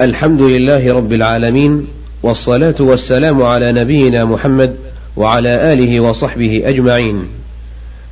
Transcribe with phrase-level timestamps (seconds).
[0.00, 1.86] الحمد لله رب العالمين
[2.22, 4.76] والصلاة والسلام على نبينا محمد
[5.16, 7.24] وعلى آله وصحبه أجمعين.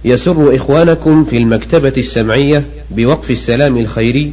[0.05, 4.33] يسر إخوانكم في المكتبة السمعية بوقف السلام الخيري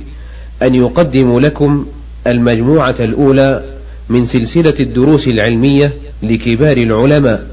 [0.61, 1.85] أن يقدموا لكم
[2.27, 3.63] المجموعة الأولى
[4.09, 5.93] من سلسلة الدروس العلمية
[6.23, 7.47] لكبار العلماء.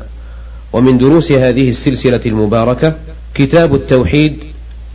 [0.72, 2.94] ومن دروس هذه السلسلة المباركة
[3.34, 4.36] كتاب التوحيد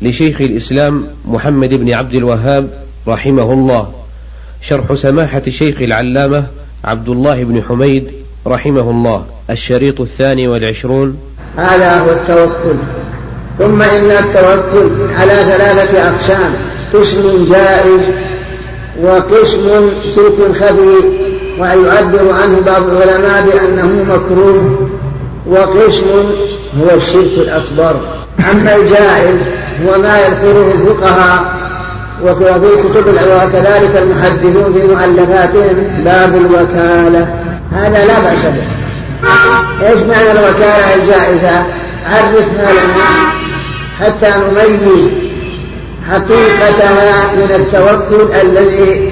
[0.02, 2.70] لشيخ الإسلام محمد بن عبد الوهاب
[3.08, 4.05] رحمه الله.
[4.62, 6.44] شرح سماحة الشيخ العلامة
[6.86, 8.12] عبد الله بن حميد
[8.48, 11.18] رحمه الله الشريط الثاني والعشرون.
[11.58, 12.76] هذا هو التوكل.
[13.60, 16.56] ثم إن التوكل على ثلاثة أقسام.
[16.94, 18.02] قسم جائز
[19.02, 20.96] وقسم شرك خفي
[21.60, 24.90] ويعبر عنه بعض العلماء بأنه مكروه
[25.48, 26.10] وقسم
[26.80, 28.00] هو الشرك الأكبر.
[28.52, 29.42] أما الجائز
[29.86, 31.55] هو ما يذكره الفقهاء
[32.24, 37.28] وفي كتب وكذلك المحدثون في مؤلفاتهم باب الوكالة.
[37.72, 38.68] هذا لا بأس به.
[39.88, 41.66] إيش معنى الوكالة الجائزة؟
[42.06, 43.06] عرفها لنا
[44.00, 45.10] حتى نميز
[46.10, 49.12] حقيقتها من التوكل الذي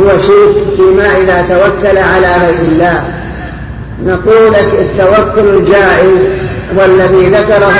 [0.00, 3.04] هو شرك فيما إذا توكل على غير الله.
[4.06, 6.20] نقول التوكل الجائز
[6.76, 7.72] والذي ذكره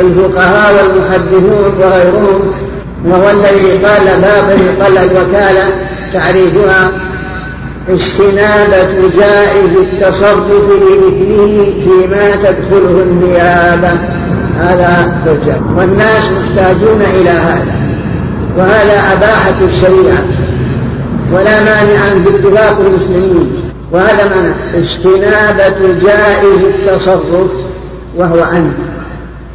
[0.00, 2.54] الفقهاء والمحدثون وغيرهم
[3.04, 5.64] وهو الذي قال بابه قال الوكالة
[6.12, 6.90] تعريفها
[7.88, 13.90] استنابة جائز التصرف بمثله فيما تدخله النيابة.
[14.58, 15.60] هذا حجة.
[15.76, 17.76] والناس محتاجون إلى هذا.
[18.58, 20.24] وهذا أباحة الشريعة.
[21.32, 23.52] ولا مانع باتفاق المسلمين.
[23.92, 27.52] وهذا معنى استنابة جائز التصرف
[28.16, 28.95] وهو أنت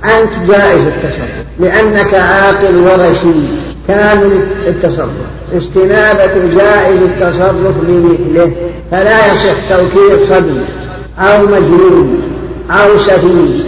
[0.05, 3.47] أنت جائز التصرف لأنك عاقل ورشيد
[3.87, 5.09] كامل التصرف.
[5.57, 8.51] استنابة جائز التصرف بمثله
[8.91, 10.61] فلا يصح توكيل صبي
[11.19, 12.21] أو مجنون
[12.71, 13.63] أو سفيه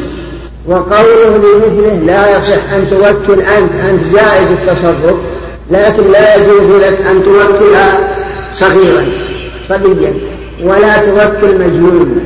[0.68, 5.16] وقوله بمثله لا يصح أن توكل أنت أنت جائز التصرف
[5.72, 7.76] لكن لا يجوز لك أن توكل
[8.54, 9.06] صغيرا
[9.70, 10.14] صبيا.
[10.64, 12.20] ولا توكل مجنون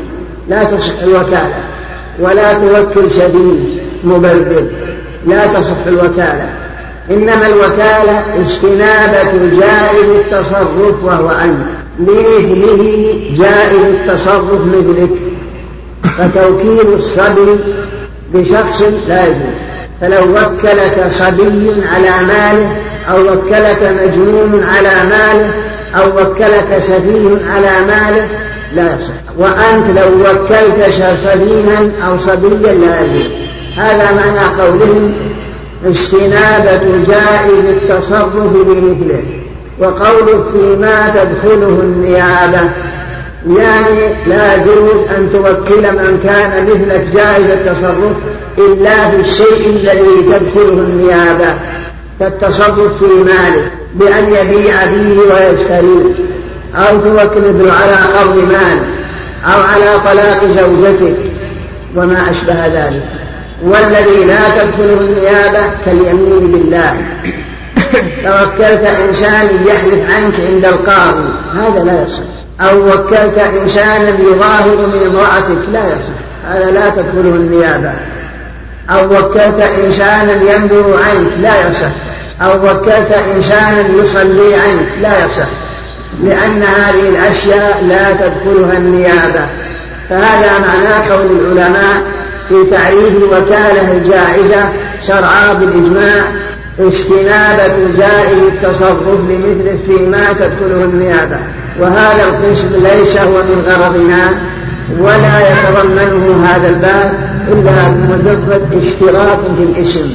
[0.50, 1.64] لا تصح الوكالة.
[2.20, 3.87] ولا توكل شديد.
[4.08, 4.68] مبذر
[5.28, 6.50] لا تصح الوكالة.
[7.12, 11.66] إنما الوكالة استنابة جائز التصرف وهو أنت
[12.00, 15.10] لمثله جائز التصرف مثلك.
[16.18, 17.60] فتوكيل الصبي
[18.34, 19.58] بشخص لا يجوز.
[20.02, 22.72] فلو وكلك صبي على ماله
[23.10, 25.52] أو وكلك مجنون على ماله
[25.96, 28.28] أو وكلك سفيه على ماله
[28.76, 29.14] لا يصح.
[29.38, 33.47] وأنت لو وكلت سفيها أو صبيا لا يجوز.
[33.78, 35.14] هذا معنى قولهم
[35.86, 39.24] استنابة جائز التصرف بمثله
[39.80, 42.70] وقولك فيما تدخله النيابة
[43.48, 48.16] يعني لا يجوز أن توكل من كان مثلك جائز التصرف
[48.58, 51.56] إلا في الشيء الذي تدخله النيابة
[52.20, 56.14] كالتصرف في ماله بأن يبيع فيه ويشتريه
[56.76, 58.80] أو توكل على قرض مال
[59.46, 61.18] أو على طلاق زوجتك
[61.96, 63.27] وما أشبه ذلك.
[63.64, 66.98] والذي لا تدخله النيابة كاليمين بالله
[68.24, 71.30] توكلت إنسان يحلف عنك عند القاضي.
[71.54, 72.24] هذا لا يصح.
[72.62, 75.70] أو وكلت إنسانا يظاهر من امرأتك.
[75.74, 76.18] لا يصح.
[76.50, 77.94] هذا لا تدخله النيابة.
[78.90, 81.32] أو وكلت إنسانا ينظر عنك.
[81.42, 81.92] لا يصح.
[82.42, 84.88] أو وكلت إنسانا يصلي عنك.
[85.02, 85.48] لا يصح.
[86.24, 89.48] لأن هذه الأشياء لا تدخلها النيابة.
[90.10, 92.02] فهذا معنى قول العلماء
[92.50, 94.70] في تعريف الوكالة الجائزة
[95.08, 96.24] شرعا بالإجماع
[96.80, 101.38] استنابة جائز التصرف لمثله فيما تدخله النيابة
[101.80, 104.34] وهذا القسم ليس هو من غرضنا
[105.00, 107.14] ولا يتضمنه هذا الباب
[107.48, 110.10] إلا بمجرد اشتراك في الاسم.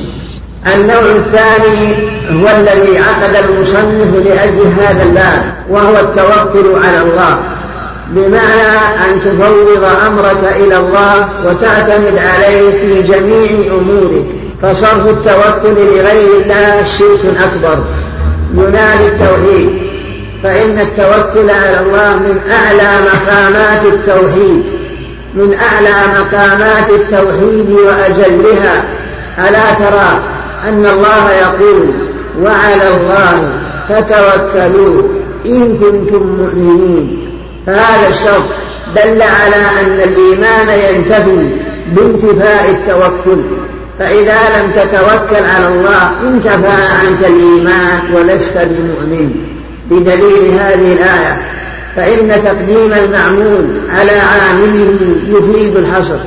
[0.75, 1.95] النوع الثاني
[2.31, 7.39] هو الذي عقد المصنف لأجل هذا الباب وهو التوكل على الله.
[8.13, 8.73] بمعنى
[9.09, 14.25] أن تفوض أمرك إلى الله وتعتمد عليه في جميع أمورك.
[14.63, 17.85] فصرف التوكل لغير الله شرك أكبر.
[18.55, 19.71] ينادي التوحيد.
[20.43, 24.65] فإن التوكل على الله من أعلى مقامات التوحيد.
[25.35, 28.85] من أعلى مقامات التوحيد وأجلها.
[29.39, 30.23] ألا ترى
[30.69, 31.91] أن الله يقول
[32.41, 33.49] وعلى الله
[33.89, 35.03] فتوكلوا
[35.47, 37.22] إن كنتم مؤمنين
[37.67, 38.45] فهذا الشرط
[38.97, 41.49] دل على أن الإيمان ينتفي
[41.97, 43.43] بانتفاء التوكل.
[43.99, 49.35] فإذا لم تتوكل على الله انتفى عنك الإيمان ولست بمؤمن.
[49.91, 51.43] بدليل هذه الآية
[51.97, 54.97] فإن تقديم المعمول على عامله
[55.29, 56.19] يفيد الحصر.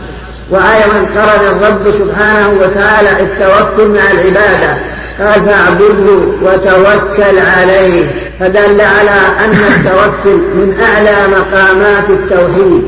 [0.51, 4.77] وأيضا قرن الرب سبحانه وتعالى التوكل مع العبادة.
[5.17, 8.05] فاعبده وتوكل عليه
[8.39, 12.83] فدل على أن التوكل من أعلى مقامات التوحيد.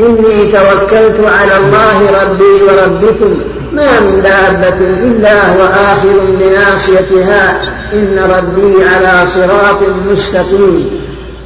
[0.00, 3.40] إني توكلت على الله ربي وربكم
[3.72, 7.60] ما من دابة إلا هو آخذ بناصيتها.
[7.92, 9.78] إن ربي على صراط
[10.10, 10.90] مستقيم.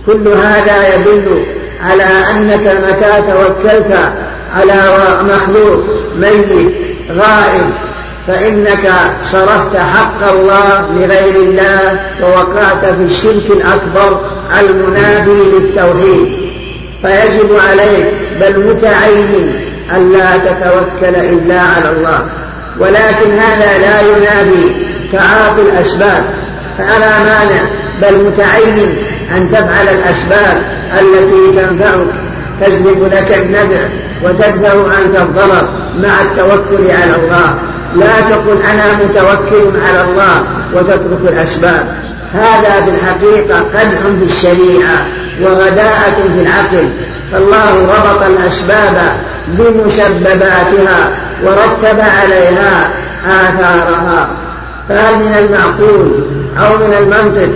[0.07, 1.45] كل هذا يدل
[1.83, 4.13] على أنك متى توكلت
[4.55, 4.83] على
[5.23, 5.85] مخلوق
[6.19, 6.73] ميت
[7.11, 7.71] غائب
[8.27, 8.93] فإنك
[9.23, 14.21] صرفت حق الله لغير الله ووقعت في الشرك الأكبر
[14.61, 16.29] المنافي للتوحيد.
[17.03, 18.07] فيجب عليك
[18.41, 19.53] بل متعين
[19.97, 22.27] ألا تتوكل إلا على الله.
[22.79, 24.75] ولكن هذا لا ينافي
[25.13, 26.25] تعاطي الأسباب.
[26.79, 27.63] فألا مانع
[28.03, 28.97] بل متعين
[29.37, 30.63] أن تفعل الأسباب
[31.01, 32.07] التي تنفعك.
[32.61, 33.87] تجلب لك النفع
[34.23, 35.69] وتدفع عنك الضرر
[36.03, 37.55] مع التوكل على الله.
[37.95, 40.45] لا تقل أنا متوكل على الله
[40.75, 41.87] وتترك الأسباب.
[42.33, 45.07] هذا في الحقيقة قدح في الشريعة
[45.43, 46.89] وغداءة في العقل.
[47.33, 49.17] فالله ربط الأسباب
[49.49, 51.11] بمسبباتها
[51.45, 52.91] ورتب عليها
[53.27, 54.29] آثارها.
[54.89, 56.25] فهل من المعقول
[56.59, 57.49] أو من المنطق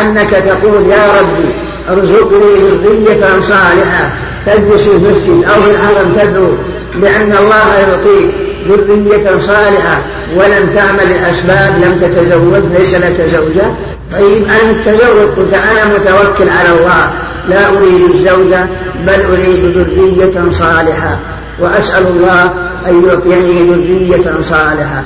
[0.00, 1.54] أنك تقول يا ربي
[1.90, 4.10] ارزقني ذرية صالحة
[4.46, 6.52] تجلس في المسجد أو في الحرم تدعو
[6.94, 8.34] لأن الله يعطيك
[8.68, 10.00] ذرية صالحة
[10.36, 13.74] ولم تعمل الأسباب لم تتزوج ليس لك زوجة
[14.12, 17.10] طيب أنا متزوج قلت أنا متوكل على الله.
[17.48, 18.66] لا أريد الزوجة
[19.06, 21.18] بل أريد ذرية صالحة.
[21.60, 22.42] وأسأل الله
[22.88, 25.02] أن يعطيني ذرية صالحة.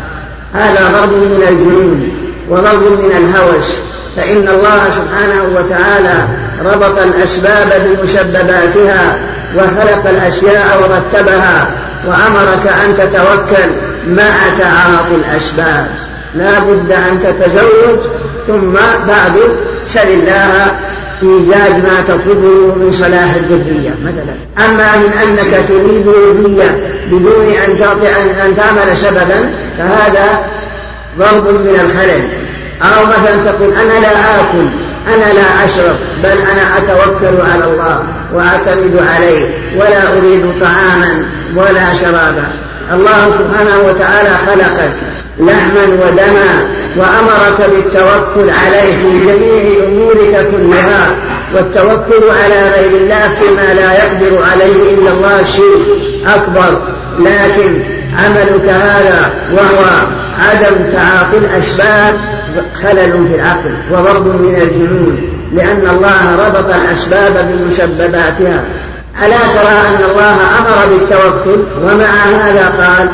[0.54, 2.10] هذا ضرب من الجنون
[2.48, 3.76] وضرب من الهوس.
[4.16, 6.28] فإن الله سبحانه وتعالى
[6.64, 9.18] ربط الأسباب بمسبباتها
[9.56, 11.70] وخلق الأشياء ورتبها.
[12.06, 13.70] وأمرك أن تتوكل
[14.08, 15.86] مع تعاطي الأسباب.
[16.34, 17.98] لا بد أن تتزوج
[18.46, 18.72] ثم
[19.08, 19.32] بعد
[19.86, 20.76] سل الله
[21.22, 23.94] إيجاد ما تطلبه من صلاح الذرية.
[24.04, 24.34] مثلا
[24.66, 28.08] أما من أنك تريد ذرية بدون أن تعطي
[28.46, 30.40] أن تعمل سببا فهذا
[31.18, 32.28] ضرب من الخلل.
[32.82, 34.66] أو مثلا تقول أنا لا آكل
[35.14, 38.02] أنا لا أشرب بل أنا أتوكل على الله.
[38.34, 41.24] وأعتمد عليه ولا أريد طعاما
[41.56, 42.46] ولا شرابا.
[42.92, 44.92] الله سبحانه وتعالى خلقك
[45.40, 51.16] لحما ودما وأمرك بالتوكل عليه في جميع أمورك كلها
[51.54, 56.82] والتوكل على غير الله فيما لا يقدر عليه إلا الله شيء أكبر.
[57.18, 57.80] لكن
[58.24, 59.84] عملك هذا وهو
[60.38, 62.14] عدم تعاطي الأسباب
[62.82, 65.33] خلل في العقل وضرب من الجنون.
[65.54, 68.64] لأن الله ربط الأسباب بمسبباتها.
[69.26, 73.08] ألا ترى أن الله أمر بالتوكل؟ ومع هذا قال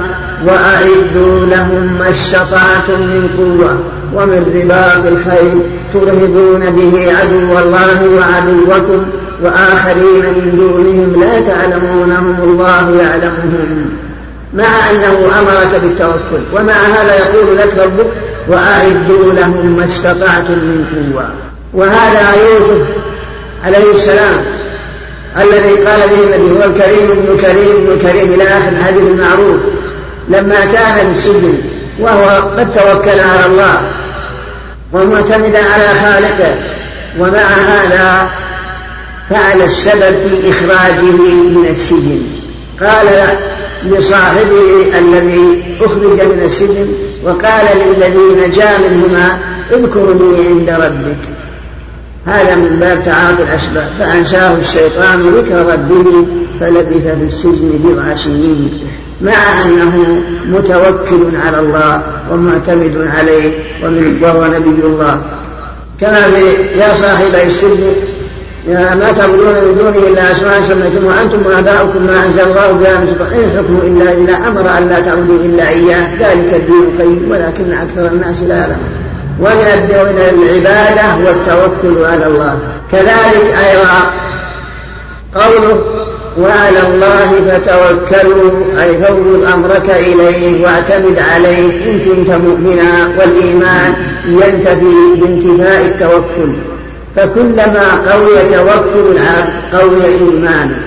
[0.47, 3.79] وأعدوا لهم ما استطعتم من قوة
[4.15, 9.07] ومن رباط الخيل ترهبون به عدو الله وعدوكم
[9.43, 13.91] وآخرين من دونهم لا تعلمونهم الله يعلمهم.
[14.55, 18.07] مع أنه أمرك بالتوكل ومع هذا يقول لك ربك
[18.49, 21.50] وأعدوا لهم ما استطعتم من قوة.
[21.75, 22.87] وهذا يوسف
[23.65, 24.45] عليه السلام
[25.37, 29.61] الذي قال به النبي هو الكريم ابن كريم ابن كريم إلى آخر الحديث المعروف
[30.29, 31.55] لما كان السجن
[32.01, 33.83] وهو قد توكل على الله
[34.93, 36.55] ومعتمدا على خالقه
[37.19, 38.29] ومع هذا
[39.31, 42.23] فعل السبب في إخراجه من السجن.
[42.81, 43.07] قال
[43.85, 46.89] لصاحبه الذي أخرج من السجن
[47.25, 49.39] وقال للذي نجا منهما
[49.73, 51.40] اذكرني عند ربك.
[52.27, 53.89] هذا من باب تعاطي الأسباب.
[53.99, 56.27] فأنساه الشيطان ذكر ربه
[56.61, 58.71] فلبث في السجن بضع سنين.
[59.23, 59.33] مع
[59.65, 63.53] أنه متوكل على الله ومعتمد عليه
[63.85, 65.21] ومن وهو نبي الله.
[66.01, 67.93] كما في يا صاحبي السجن
[68.69, 73.07] يا ما تعبدون من دونه إلا أسماء سميتم وأنتم واباؤكم ما أنزل الله بها من
[73.07, 73.33] سلطان.
[73.33, 76.15] إن الحكم الا لله أمر أن لا تعبدوا إلا إياه.
[76.15, 79.10] ذلك الدين القيم ولكن أكثر الناس لا يعلمون.
[79.41, 82.59] ومن من العبادة والتوكل على الله.
[82.93, 84.11] كذلك أيضا
[85.35, 85.81] قوله
[86.39, 88.51] وعلى الله فتوكلوا
[88.83, 91.93] أي فوض أمرك إليه واعتمد عليه.
[91.93, 93.95] إن كنت مؤمنا والإيمان
[94.29, 96.53] ينتفي بانتفاء التوكل.
[97.17, 100.79] فكلما قوي توكل العبد قوي إيمانه.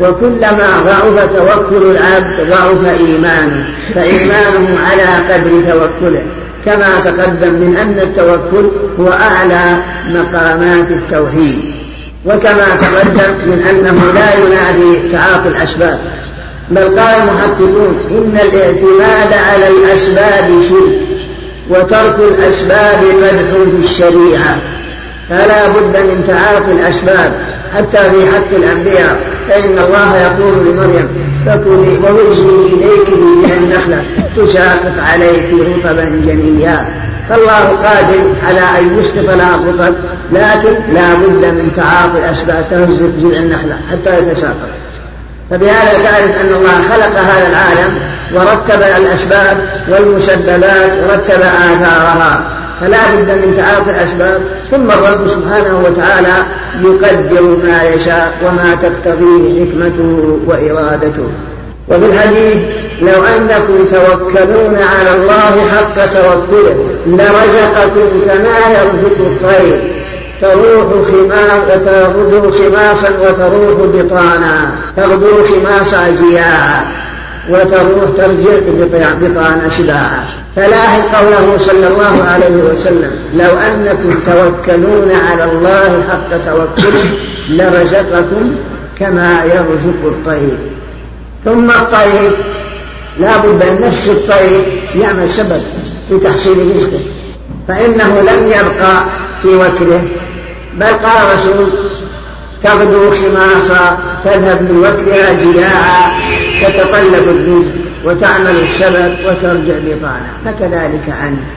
[0.00, 3.64] وكلما ضعف توكل العبد ضعف إيمانه.
[3.94, 6.22] فإيمانه على قدر توكله.
[6.64, 9.76] كما تقدم من أن التوكل هو أعلى
[10.14, 11.58] مقامات التوحيد.
[12.24, 15.98] وكما تقدم من أنه لا ينادي تعاطي الأسباب.
[16.70, 21.00] بل قال المحققون إن الاعتماد على الأسباب شرك
[21.70, 24.60] وترك الأسباب قدح في الشريعة.
[25.28, 27.32] فلا بد من تعاطي الأسباب.
[27.76, 34.04] حتى في حق الأنبياء فإن الله يقول لمريم فكلي ووجهي إليك بجهة النخلة
[34.36, 36.86] تساقط عليك رطبا جنيا
[37.28, 39.94] فالله قادر على أن يسقط لها الرطب
[40.32, 44.68] لكن لا بد من تعاطي الأسباب تهز جذع النخلة حتى يتساقط
[45.50, 47.98] فبهذا تعرف أن الله خلق هذا العالم
[48.34, 49.58] ورتب الأسباب
[49.88, 52.61] والمسببات ورتب آثارها.
[52.80, 54.40] فلا بد من تعاطي الأسباب.
[54.70, 56.46] ثم الرب سبحانه وتعالى
[56.82, 61.26] يقدر ما يشاء وما تقتضيه حكمته وإرادته.
[61.88, 62.56] وفي الحديث
[63.02, 66.76] لو أنكم توكلون على الله حق توكله
[67.06, 69.92] لرزقكم كما يرزق الطير.
[70.40, 74.70] تروح خماس وتغدو خماصا وتروح بطانا.
[74.96, 76.86] تغدو خماصا جياعا
[77.50, 86.04] وتروح ترجع بطانا شباعا فلاحظ قوله صلى الله عليه وسلم لو أنكم توكلون على الله
[86.08, 87.10] حق توكله
[87.48, 88.54] لرزقكم
[88.98, 90.58] كما يرزق الطير.
[91.44, 92.30] ثم الطير
[93.20, 95.62] لا بد أن نفس الطير يعمل سبب
[96.08, 97.00] في تحصيل رزقه
[97.68, 99.04] فإنه لم يبقى
[99.42, 100.02] في وكره
[100.76, 101.66] بل قال الرسول
[102.62, 106.10] تغدو خماصا تذهب من وكرها جياعا
[106.62, 107.72] تتطلب الرزق.
[108.04, 111.48] وتعمل السبب وترجع بطانا فكذلك أنت.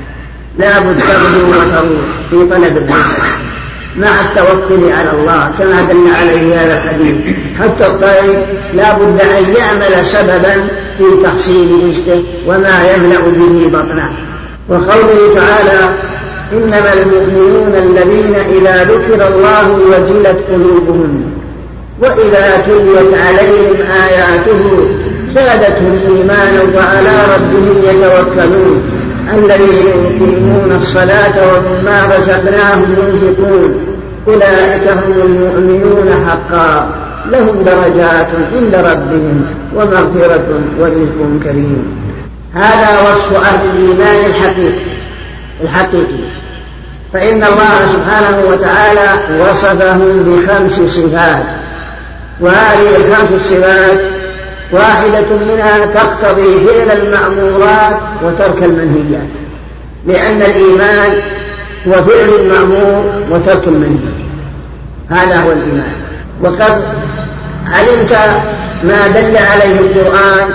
[0.60, 3.20] لابد تغدو وتروح في طلب الرزق
[3.98, 7.16] مع التوكل على الله كما دل عليه هذا الحديث.
[7.60, 14.12] حتى الطير لا بد أن يعمل سببا في تحصيل رزقه وما يملأ به بطنه.
[14.70, 15.96] وقوله تعالى
[16.54, 21.32] إنما المؤمنون الذين إذا ذكر الله وجلت قلوبهم
[22.00, 24.90] وإذا تليت عليهم آياته
[25.36, 28.84] زادتهم إيمانا وعلى ربهم يتوكلون
[29.34, 33.96] الذين يقيمون الصلاة ومما رزقناهم ينفقون.
[34.28, 36.90] أولئك هم المؤمنون حقا.
[37.32, 40.46] لهم درجات عند ربهم ومغفرة
[40.80, 41.98] ورزق كريم.
[42.54, 44.86] هذا وصف أهل الإيمان الحقيقي.
[45.64, 46.24] الحقيقي.
[47.14, 49.10] فإن الله سبحانه وتعالى
[49.42, 51.46] وصفهم بخمس صفات.
[52.42, 54.00] وهذه الخمس صفات
[54.72, 59.28] واحدة منها تقتضي فعل المأمورات وترك المنهيات
[60.08, 61.14] لأن الإيمان
[61.88, 64.14] هو فعل المأمور وترك المنهي.
[65.10, 65.96] هذا هو الإيمان.
[66.42, 66.84] وقد
[67.68, 68.18] علمت
[68.84, 70.50] ما دل عليه القرآن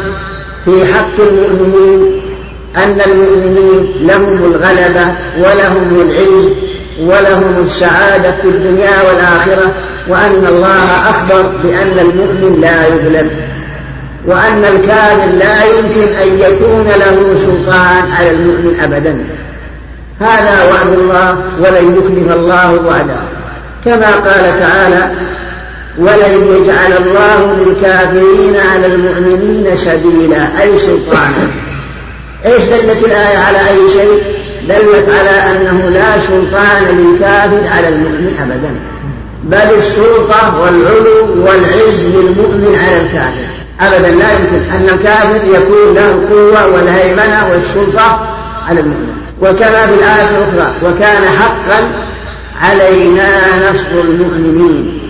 [0.64, 2.20] في حق المؤمنين
[2.76, 6.48] أن المؤمنين لهم الغلبة ولهم العز
[7.00, 9.74] ولهم السعادة في الدنيا والآخرة
[10.08, 13.30] وأن الله أخبر بأن المؤمن لا يغلب
[14.26, 19.24] وأن الكافر لا يمكن أن يكون له سلطان على المؤمن أبدا.
[20.20, 23.20] هذا وعد الله ولن يخلف الله وعده
[23.84, 25.10] كما قال تعالى
[25.98, 30.62] ولن يجعل الله للكافرين على المؤمنين سبيلا.
[30.62, 31.50] أي سلطانا
[32.46, 34.22] إيش دلت الآية على أي شيء؟
[34.68, 38.74] دلت على أنه لا سلطان للكافر على المؤمن أبدا.
[39.44, 43.49] بل السلطة والعلو والعز للمؤمن على الكافر.
[43.80, 49.16] أبدا لا يمكن أن الكافر يكون له القوة والهيمنة والسلطة على المؤمن.
[49.40, 51.92] وكما في الآية الأخرى وكان حقا
[52.60, 55.00] علينا نصر المؤمنين.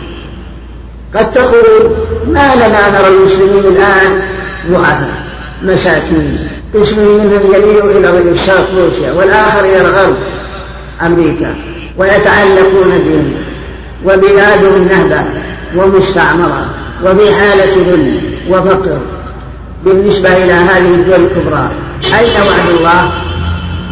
[1.15, 1.97] قد تقول
[2.27, 4.23] ما لنا نرى المسلمين الآن
[4.71, 5.23] ضعفاء
[5.63, 6.39] مساكين
[6.75, 10.17] قسم منهم يميل إلى الشرق روسيا والآخر إلى الغرب
[11.03, 11.55] أمريكا
[11.97, 13.35] ويتعلقون بهم
[14.05, 15.25] وبلادهم نهبة
[15.77, 16.67] ومستعمرة
[17.05, 18.99] وفي حالة ذل وفقر
[19.85, 21.71] بالنسبة إلى هذه الدول الكبرى.
[22.19, 23.13] أين وعد الله؟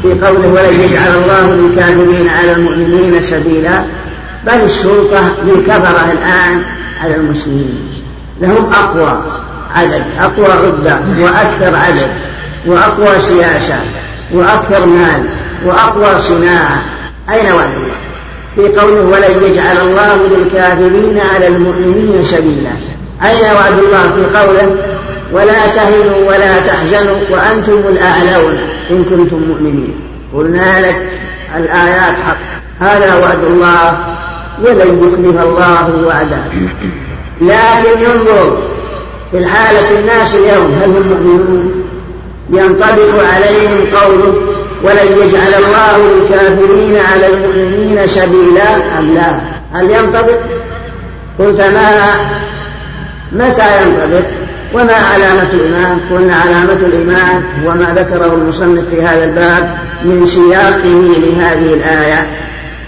[0.03, 3.85] في قوله ولن يجعل الله للكافرين على المؤمنين سبيلا
[4.47, 6.63] بل السلطة للكفرة الآن
[7.03, 7.79] على المسلمين.
[8.41, 9.23] لهم أقوى
[9.75, 12.11] عدد أقوى عدة وأكثر عدد
[12.67, 13.81] وأقوى سياسة
[14.33, 15.23] وأكثر مال
[15.67, 16.83] وأقوى صناعة.
[17.31, 17.99] أين وعد الله؟
[18.55, 22.71] في قوله ولن يجعل الله للكافرين على المؤمنين سبيلا
[23.25, 24.77] أين وعد الله في قوله
[25.33, 28.59] ولا تهنوا ولا تحزنوا وأنتم الأعلون
[28.91, 29.95] إن كنتم مؤمنين.
[30.35, 30.97] قلنا لك
[31.57, 32.37] الآيات حق.
[32.81, 33.99] هذا وعد الله
[34.65, 36.43] ولن يخلف الله وعده.
[37.41, 38.59] لكن ينظر
[39.31, 41.85] في الحالة الناس اليوم هل هم مؤمنون؟
[42.51, 44.35] ينطبق عليهم قوله
[44.83, 49.41] ولن يجعل الله للكافرين على المؤمنين سبيلا أم لا؟
[49.73, 50.39] هل ينطبق؟
[51.39, 52.15] قلت ما
[53.33, 54.27] متى ينطبق
[54.75, 61.75] وما علامة الإيمان قلنا علامة الإيمان وما ذكره المصنف في هذا الباب من سياقه لهذه
[61.75, 62.27] الآية.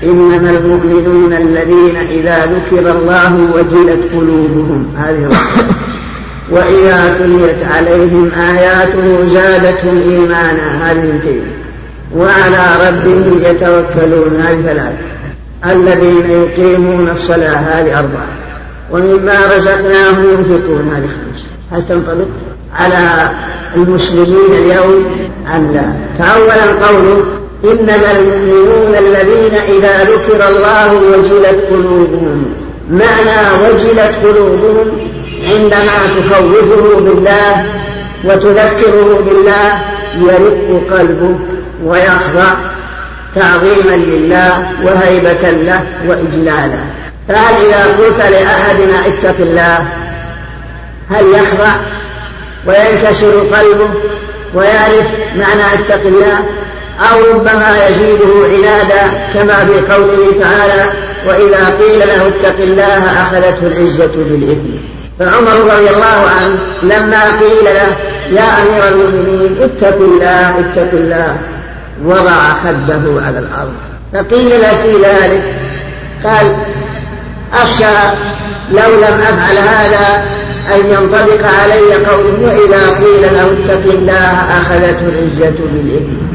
[0.02, 4.94] إنما المؤمنون الذين إذا ذكر الله وجلت قلوبهم.
[4.98, 5.30] هذه
[6.54, 10.90] وإذا تليت عليهم آياته زادتهم إيمانا.
[10.90, 11.42] هذه اثنتين
[12.16, 14.40] وعلى ربهم يتوكلون.
[14.40, 14.92] هذه ثلاث
[15.66, 17.56] الذين يقيمون الصلاة.
[17.56, 18.39] هذه أربعة.
[18.92, 20.90] ومما رزقناهم ينفقون.
[20.92, 21.46] هذه خمسة.
[21.72, 22.26] هل تنطبق
[22.76, 23.30] على
[23.76, 25.04] المسلمين اليوم
[25.56, 27.24] أم لا؟ فأولا قوله
[27.64, 32.44] إنما المؤمنون الذين إذا ذكر الله وجلت قلوبهم.
[32.90, 35.10] معنى وجلت قلوبهم
[35.44, 37.64] عندما تخوفه بالله
[38.24, 39.80] وتذكره بالله
[40.16, 41.38] يرق قلبه
[41.84, 42.54] ويخضع
[43.34, 46.84] تعظيما لله وهيبة له وإجلالا
[47.30, 49.78] فهل إذا قلت لأحدنا اتق الله
[51.10, 51.72] هل يخضع
[52.66, 53.90] وينكسر قلبه
[54.54, 55.06] ويعرف
[55.36, 56.38] معنى اتق الله
[57.12, 60.90] أو ربما يزيده عنادا كما في قوله تعالى
[61.26, 64.70] وإذا قيل له اتق الله أخذته العزة بالإثم
[65.18, 67.96] فعمر رضي الله عنه لما قيل له
[68.30, 71.36] يا أمير المؤمنين اتقوا الله اتقوا الله
[72.04, 73.72] وضع خده على الأرض.
[74.12, 75.42] فقيل في ذلك
[76.24, 76.56] قال
[77.52, 78.16] أخشى
[78.72, 80.24] لو لم أفعل هذا
[80.74, 86.30] أن ينطبق علي قوله وإذا قيل له اتق الله أخذته العزة بالإثم.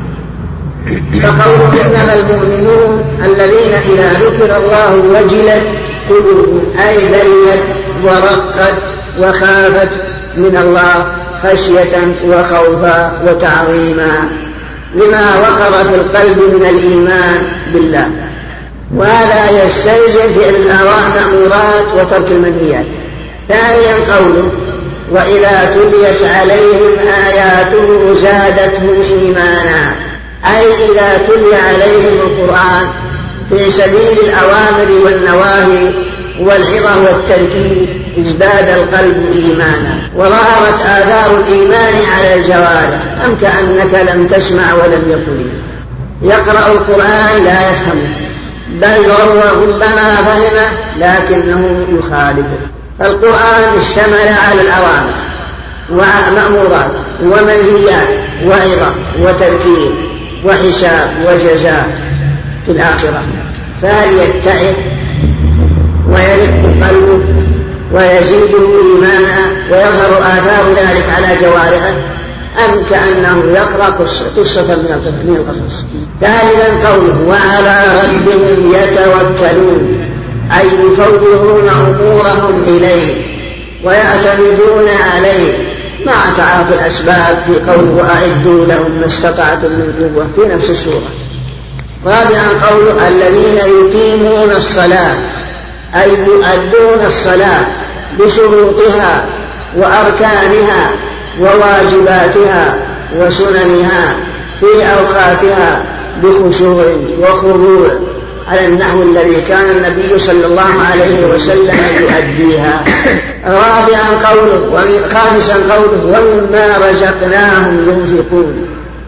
[1.24, 5.64] فقوله إنما المؤمنون الذين إذا ذكر الله وجلت
[6.10, 7.64] قلوبهم أي ذلت
[8.04, 8.76] ورقت
[9.20, 9.90] وخافت
[10.38, 11.06] من الله
[11.44, 14.30] خشية وخوفا وتعظيما
[14.96, 17.44] لما وقر في القلب من الإيمان
[17.74, 18.12] بالله.
[18.96, 22.86] وهذا يستلزم فعل المأمورات وترك المنهيات
[23.50, 24.52] ثانيا قوله
[25.12, 26.92] وإذا تليت عليهم
[27.28, 29.96] آياته زادتهم إيمانا.
[30.46, 32.88] أي إذا تلي عليهم القرآن
[33.50, 35.94] في سبيل الأوامر والنواهي
[36.40, 37.88] والعظة والتركيب
[38.20, 40.10] ازداد القلب إيمانا.
[40.16, 45.46] وظهرت آثار الإيمان على الجوارح أم كأنك لم تسمع ولم يكن
[46.30, 48.25] يقرأ القرآن لا يفهمه.
[48.68, 52.60] بل هو ربما فهمه لكنه يخالفه
[53.02, 55.14] القرآن اشتمل على الأوامر
[55.90, 56.92] ومأمورات
[57.24, 58.08] ومنهيات
[58.46, 59.92] وعظة وتذكير
[60.46, 61.90] وحساب وجزاء
[62.66, 63.24] في الآخرة.
[63.82, 64.76] فهل يتعظ
[66.10, 67.24] ويرق قلبه
[67.92, 69.38] ويزيده إيمانا
[69.72, 71.94] ويظهر آثار ذلك على جوارحه.
[72.66, 73.90] أم كأنه يقرأ
[74.38, 75.84] قصة من القصص.
[76.22, 80.10] ثالثا قوله وعلى ربهم يتوكلون.
[80.60, 83.36] أي يفوضون أمورهم إليه
[83.84, 85.54] ويعتمدون عليه.
[86.06, 91.10] مع تعاطي الأسباب في قوله وأعدوا لهم ما استطعتم من قوة في نفس السورة.
[92.06, 95.16] رابعا قوله الذين يقيمون الصلاة.
[95.96, 97.66] أي يؤدون الصلاة
[98.20, 99.26] بشروطها
[99.78, 100.92] وأركانها.
[101.40, 102.76] وواجباتها
[103.20, 104.16] وسننها
[104.60, 104.66] في
[105.00, 105.84] أوقاتها
[106.24, 106.86] بخشوع
[107.20, 107.88] وخضوع
[108.48, 112.84] على النحو الذي كان النبي صلى الله عليه وسلم يؤديها.
[113.46, 118.68] رابعا قوله خامسا قوله ومما رزقناهم ينفقون.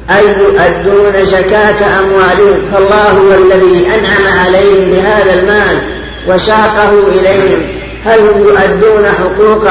[0.09, 2.59] أي يؤدون زكاة أموالهم.
[2.73, 5.81] فالله هو الذي أنعم عليهم بهذا المال
[6.27, 7.76] وساقه إليهم.
[8.05, 9.67] هل هم يؤدون حقوق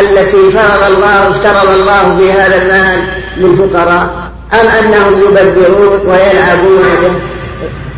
[0.00, 3.04] التي فرض الله افترض الله في هذا المال
[3.36, 7.12] للفقراء أم أنهم يبذرون ويلعبون به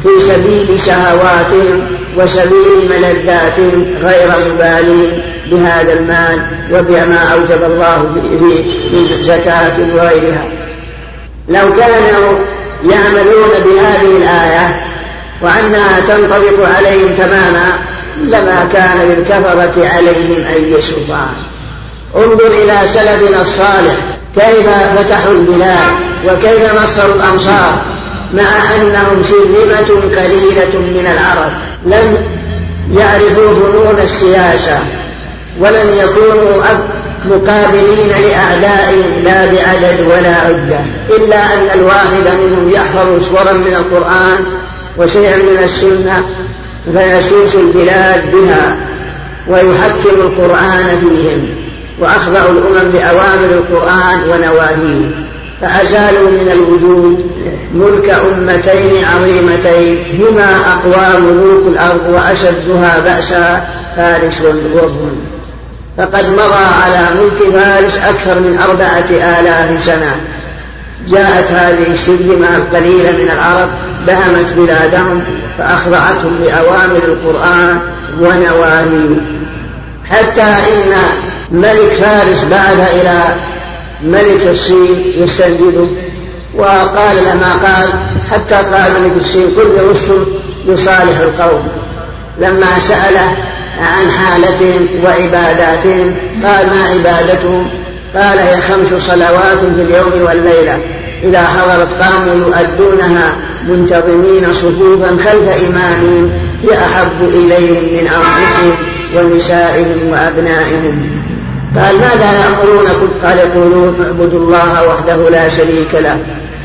[0.02, 1.82] في سبيل شهواتهم
[2.16, 8.06] وسبيل ملذاتهم غير مبالين بهذا المال وبما أوجب الله
[8.38, 10.46] فيه من زكاة وغيرها؟
[11.48, 12.38] لو كانوا
[12.90, 14.76] يعملون بهذه الآية
[15.42, 17.78] وأنها تنطبق عليهم تماما
[18.22, 21.34] لما كان للكفرة عليهم أي سلطان
[22.16, 23.96] انظر إلى سلفنا الصالح
[24.34, 25.92] كيف فتحوا البلاد
[26.26, 27.82] وكيف نصروا الأمصار
[28.34, 31.52] مع أنهم شرذمة قليلة من العرب.
[31.86, 32.16] لم
[32.92, 34.78] يعرفوا فنون السياسة
[35.60, 36.62] ولم يكونوا
[37.24, 40.80] مقابلين لأعدائهم لا بعدد ولا عدة.
[41.10, 44.44] إلا أن الواحد منهم يحفظ سورا من القرآن
[44.98, 46.24] وشيئا من السنة
[46.92, 48.76] فيسوس البلاد بها
[49.48, 51.48] ويحكم القرآن فيهم
[52.00, 55.24] وأخضع الأمم بأوامر القرآن ونواهيه.
[55.60, 57.30] فأزالوا من الوجود
[57.74, 63.66] ملك أمتين عظيمتين هما أقوى ملوك الأرض وأشدها بأسا
[63.96, 65.16] فارس والروم
[65.98, 70.16] فقد مضى على ملك فارس أكثر من أربعة آلاف سنة.
[71.08, 73.68] جاءت هذه الشرذمة القليلة من العرب
[74.06, 75.22] دهمت بلادهم
[75.58, 77.78] فأخضعتهم بأوامر القرآن
[78.20, 79.16] ونواهيه.
[80.04, 80.92] حتى إن
[81.50, 83.36] ملك فارس بعث إلى
[84.04, 85.86] ملك الصين يستنجده
[86.54, 87.88] وقال لما قال؟
[88.30, 90.26] حتى قال ملك الصين كل رسل
[90.66, 91.68] لصالح القوم.
[92.40, 93.36] لما سأله
[93.80, 96.14] عن حالتهم وعباداتهم
[96.44, 97.70] قال ما عبادتهم؟
[98.14, 100.78] قال هي خمس صلوات في اليوم والليلة.
[101.22, 103.36] إذا حضرت قاموا يؤدونها
[103.68, 106.30] منتظمين صفوفا خلف إمامهم
[106.62, 108.74] هي أحب إليهم من أنفسهم
[109.16, 111.10] ونسائهم وأبنائهم.
[111.76, 116.18] قال ماذا يأمرونكم قال يقولون اعبدوا الله وحده لا شريك له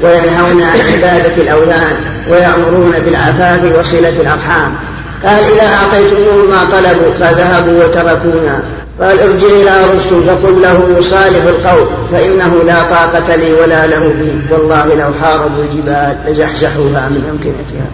[0.04, 1.96] وينهون عن عبادة الأوثان
[2.32, 4.76] ويأمرون بالعفاف وصلة الأرحام.
[5.24, 8.64] قال إذا أعطيتموه ما طلبوا فذهبوا وتركونا.
[9.02, 14.54] قال ارجع إلى رسل فقل له صالح القول فإنه لا طاقة لي ولا له بي
[14.54, 17.88] والله لو حاربوا الجبال لزحزحوها من أمكنتها.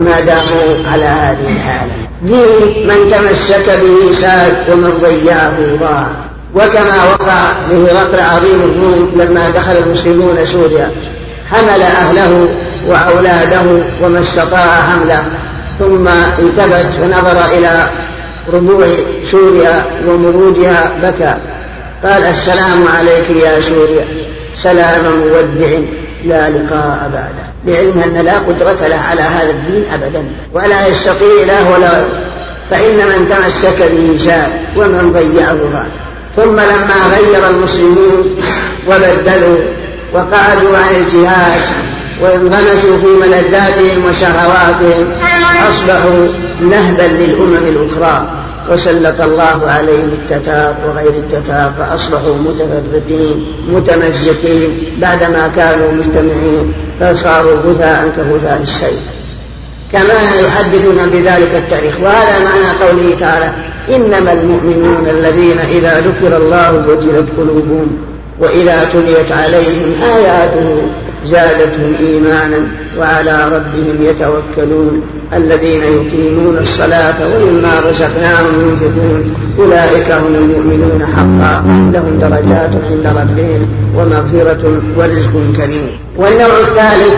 [0.00, 1.92] ما داموا على هذه الحالة.
[2.22, 6.06] دين من تمسك به ساد ومن ضيعه ضاع
[6.54, 10.90] وكما وقع بهرقل عظيم الروم لما دخل المسلمون سوريا.
[11.50, 12.48] حمل أهله
[12.88, 15.24] وأولاده وما استطاع حمله.
[15.78, 16.08] ثم
[16.38, 17.88] التفت ونظر إلى
[18.52, 18.86] ربوع
[19.30, 21.36] سوريا ومروجها بكى.
[22.04, 24.06] قال السلام عليك يا سوريا.
[24.54, 25.78] سلام مودع
[26.24, 30.24] لا لقاء بعده بعلم أن لا قدرة له على هذا الدين أبدا.
[30.52, 32.04] ولا يستطيع له ولا
[32.70, 35.86] فإن من تمسك به شاء ومن ضيعه ضاع
[36.36, 38.36] ثم لما غير المسلمين
[38.88, 39.58] وبدلوا
[40.14, 41.60] وقعدوا عن الجهاد
[42.22, 45.06] وانغمسوا في ملذاتهم وشهواتهم
[45.68, 46.28] أصبحوا
[46.60, 48.26] نهبا للأمم الأخرى
[48.70, 58.62] وسلط الله عليهم التتار وغير التتار فأصبحوا متفرقين متمزقين بعدما كانوا مجتمعين فصاروا غثاء كغثاء
[58.62, 58.98] السيل
[59.92, 61.94] كما يحدثون بذلك التاريخ.
[62.02, 63.52] وهذا معنى قوله تعالى
[63.90, 67.98] إنما المؤمنون الذين إذا ذكر الله وجلت قلوبهم
[68.40, 70.82] وإذا تليت عليهم آياته
[71.24, 72.58] زادتهم إيمانا
[72.98, 82.70] وعلى ربهم يتوكلون الذين يقيمون الصلاة ومما رزقناهم ينفقون أولئك هم المؤمنون حقا لهم درجات
[82.90, 87.14] عند ربهم ومغفرة ورزق كريم والنوع الثالث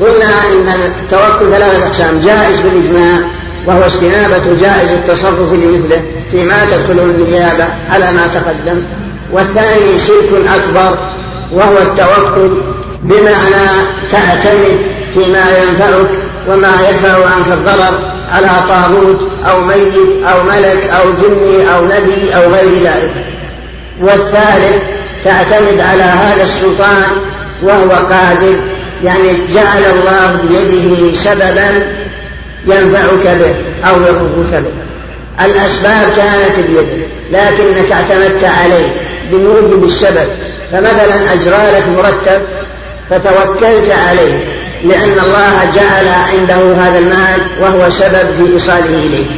[0.00, 3.20] قلنا إن التوكل ثلاثة أقسام جائز بالإجماع
[3.66, 8.82] وهو استنابة جائز التصرف لمثله فيما تدخله النيابة على ما تقدم
[9.32, 10.98] والثاني شرك أكبر
[11.52, 12.50] وهو التوكل
[13.08, 13.68] بمعنى
[14.10, 14.78] تعتمد
[15.14, 16.08] فيما ينفعك
[16.48, 17.98] وما يدفع عنك الضرر
[18.32, 23.10] على طاغوت أو ميت أو ملك أو جني أو نبي أو غير ذلك.
[24.00, 24.78] والثالث
[25.24, 27.10] تعتمد على هذا السلطان
[27.62, 28.60] وهو قادر
[29.04, 31.82] يعني جعل الله بيده سببا
[32.66, 33.54] ينفعك به
[33.90, 34.72] أو يضرك به.
[35.44, 38.92] الأسباب كانت بيده لكنك اعتمدت عليه
[39.32, 40.28] بموجب السبب.
[40.72, 42.42] فمثلا أجرى لك مرتب
[43.10, 44.44] فتوكلت عليه
[44.84, 49.28] لأن الله جعل عنده هذا المال وهو سبب في إيصاله إليك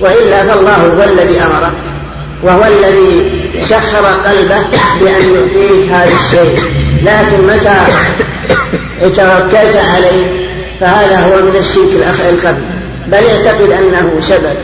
[0.00, 1.72] وإلا فالله هو الذي أمره
[2.42, 4.64] وهو الذي سخر قلبه
[5.00, 6.60] بأن يعطيك هذا الشيء.
[7.02, 7.76] لكن متى
[9.00, 10.26] توكلت عليه؟
[10.80, 12.54] فهذا هو من الشرك الخفي
[13.06, 14.56] بل اعتقد أنه سبب.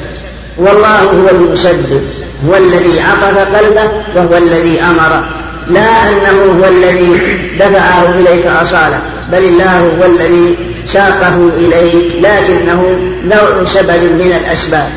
[0.58, 2.02] والله هو المسبب
[2.48, 5.24] هو الذي عطف قلبه وهو الذي أمر
[5.70, 7.20] لا أنه هو الذي
[7.60, 9.02] دفعه إليك أصالة
[9.32, 14.90] بل الله هو الذي ساقه إليك لكنه نوع سبب من الأسباب.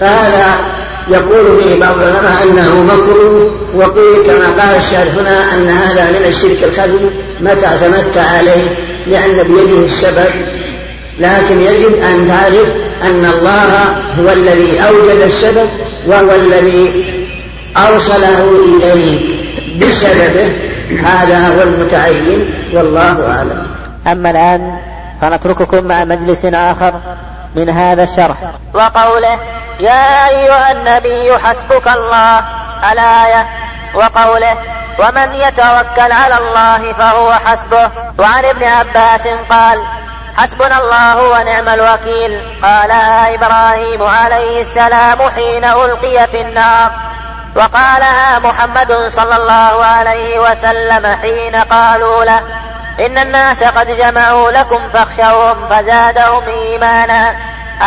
[0.00, 0.54] فهذا
[1.08, 6.64] يقول به بعض العلماء أنه مكروه وقيل كما قال الشارح هنا أن هذا من الشرك
[6.64, 10.30] الخفي متى تمتع عليه لأن بيده السبب.
[11.18, 12.68] لكن يجب أن تعرف
[13.02, 15.68] أن الله هو الذي أوجد السبب
[16.06, 17.04] وهو الذي
[17.76, 19.41] أرسله إليك.
[19.80, 20.72] بسببه
[21.04, 23.66] هذا هو المتعين والله أعلم.
[24.06, 24.78] أما الآن
[25.20, 26.94] فنترككم مع مجلس آخر
[27.56, 28.36] من هذا الشرح.
[28.74, 29.38] وقوله
[29.80, 32.38] يا أيها النبي حسبك الله
[32.92, 33.46] الآية.
[33.94, 34.56] وقوله
[34.98, 37.90] ومن يتوكل على الله فهو حسبه.
[38.18, 39.78] وعن ابن عباس قال
[40.36, 42.40] حسبنا الله ونعم الوكيل.
[42.62, 46.90] قالها إبراهيم عليه السلام حين ألقي في النار.
[47.56, 52.40] وقالها محمد صلى الله عليه وسلم حين قالوا له
[53.06, 57.30] إن الناس قد جمعوا لكم فاخشوهم فزادهم إيمانا.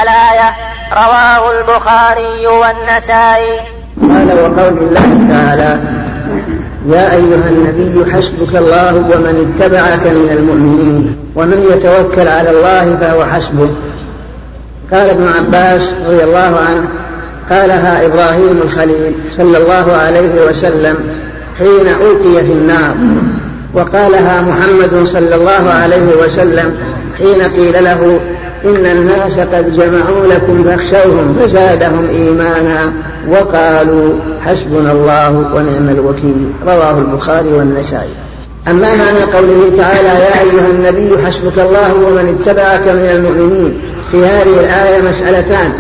[0.02, 0.56] الآية
[0.94, 3.60] رواه البخاري والنسائي.
[4.02, 5.80] قال وقول الله تعالى
[6.88, 13.76] يا أيها النبي حسبك الله ومن اتبعك من المؤمنين ومن يتوكل على الله فهو حسبه.
[14.92, 16.88] قال ابن عباس رضي الله عنه
[17.50, 20.96] قالها إبراهيم الخليل صلى الله عليه وسلم
[21.58, 22.96] حين ألقي في النار.
[23.74, 26.76] وقالها محمد صلى الله عليه وسلم
[27.18, 28.20] حين قيل له
[28.66, 32.94] إن الناس قد جمعوا لكم فاخشوهم فزادهم إيمانا.
[33.30, 34.14] وقالوا
[34.46, 36.48] حسبنا الله ونعم الوكيل.
[36.68, 38.14] رواه البخاري والنسائي.
[38.68, 43.82] أما معنى قوله تعالى يا أيها النبي حسبك الله ومن اتبعك من المؤمنين.
[44.12, 45.72] في هذه الآية مسألتان.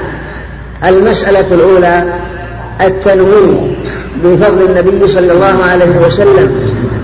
[0.83, 2.03] المسألة الأولى
[2.81, 3.75] التنويه
[4.23, 6.55] بفضل النبي صلى الله عليه وسلم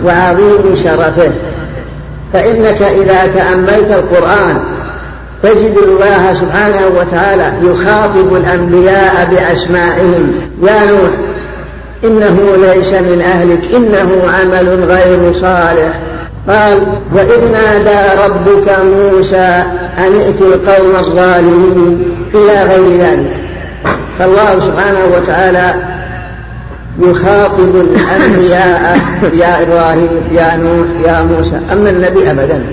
[0.05, 1.31] وعظيم شرفه.
[2.33, 4.59] فإنك إذا تأملت القرآن
[5.43, 10.33] تجد الله سبحانه وتعالى يخاطب الأنبياء بأسمائهم.
[10.63, 11.11] يا نوح
[12.03, 15.99] إنه ليس من أهلك إنه عمل غير صالح.
[16.47, 16.83] قال
[17.15, 19.63] وإذ نادى ربك موسى
[19.97, 22.03] أن ائت القوم الظالمين
[22.35, 23.40] إلى غير ذلك.
[24.19, 25.75] فالله سبحانه وتعالى
[26.99, 28.99] يخاطب الأنبياء
[29.33, 31.59] يا إبراهيم يا نوح يا موسى.
[31.71, 32.63] أما النبي أبدا.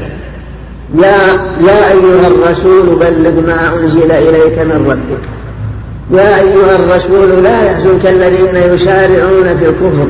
[0.94, 1.18] يا
[1.68, 5.22] يا أيها الرسول بلغ ما أنزل إليك من ربك.
[6.20, 10.08] يا أيها الرسول لا يحزنك الذين يسارعون في الكفر.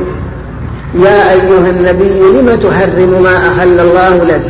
[0.95, 4.43] يا أيها النبي لم تحرم ما أحل الله لك؟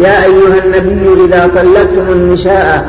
[0.00, 2.86] يا أيها النبي إذا طلقتم النساء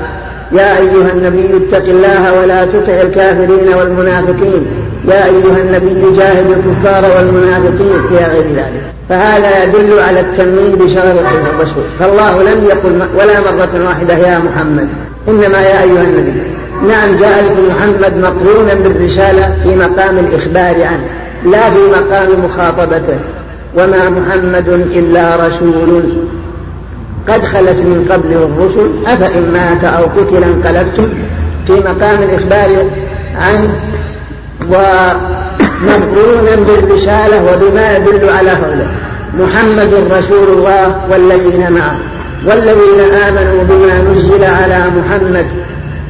[0.51, 4.65] يا أيها النبي اتق الله ولا تطع الكافرين والمنافقين.
[5.07, 8.81] يا أيها النبي جاهد الكفار والمنافقين إلى غير ذلك.
[9.09, 11.15] فهذا يدل على التنميم بشرف
[11.53, 11.83] الرسول.
[11.99, 14.87] فالله لم يقل ولا مرة واحدة يا محمد.
[15.27, 16.41] إنما يا أيها النبي.
[16.87, 21.07] نعم جاء محمد مقرونا بالرسالة في مقام الإخبار عنه
[21.45, 23.19] لا في مقام مخاطبته.
[23.77, 26.03] وما محمد إلا رسول.
[27.27, 31.09] قد خلت من قبله الرسل أفإن مات أو قتل انقلبتم؟
[31.67, 32.69] في مقام الإخبار
[33.35, 33.69] عنه
[34.69, 38.87] ومقرونا بالرسالة وبما يدل على فضله
[39.39, 41.97] محمد رسول الله والذين معه.
[42.45, 45.47] والذين آمنوا بما نزل على محمد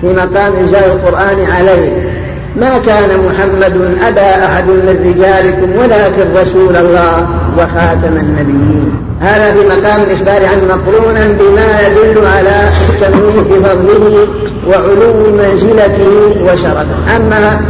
[0.01, 2.09] في مقام إنزال القرآن عليه.
[2.55, 7.27] ما كان محمد أبا أحد من رجالكم ولكن رسول الله
[7.57, 9.06] وخاتم النبيين.
[9.21, 14.27] هذا في مقام الإخبار عن مقرونا بما يدل على التنويه بفضله
[14.67, 17.15] وعلو منزلته وشرفه.
[17.15, 17.61] أما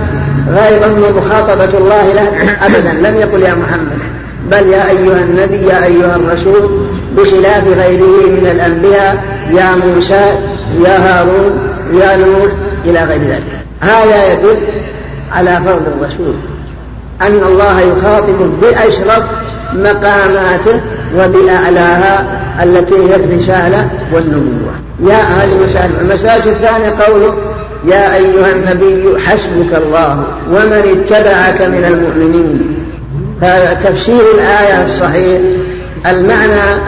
[0.49, 3.99] غير مخاطبة الله له أبدا لم يقل يا محمد
[4.51, 10.35] بل يا أيها النبي يا أيها الرسول بخلاف غيره من الأنبياء يا موسى
[10.85, 12.51] يا هارون يا نوح
[12.85, 13.57] إلى غير ذلك.
[13.81, 14.57] هذا يدل
[15.31, 16.33] على فضل الرسول
[17.21, 19.23] أن الله يخاطب بأشرف
[19.73, 20.81] مقاماته
[21.15, 22.25] وبأعلاها
[22.63, 24.73] التي هي الرسالة والنبوة.
[25.03, 27.35] يا هذه مسألة المسألة الثانية قوله
[27.87, 32.77] يا أيها النبي حسبك الله ومن اتبعك من المؤمنين.
[33.41, 35.41] هذا تفسير الآية الصحيح.
[36.05, 36.81] المعنى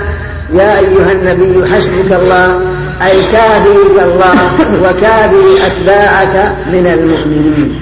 [0.56, 2.60] يا أيها النبي حسبك الله
[3.06, 4.36] أي كافيك الله
[4.84, 7.80] وكافي أتباعك من المؤمنين.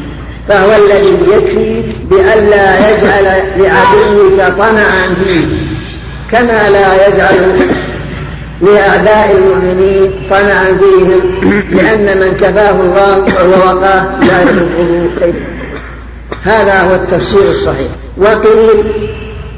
[0.47, 5.49] فهو الذي يكفيك بألا يجعل لعدوك طمعا فيك.
[6.31, 7.67] كما لا يجعل
[8.61, 11.21] لأعداء المؤمنين طمعا فيهم
[11.71, 15.33] لأن من كفاه الله ووقاه لا يضره
[16.43, 17.91] هذا هو التفسير الصحيح.
[18.17, 18.85] وقيل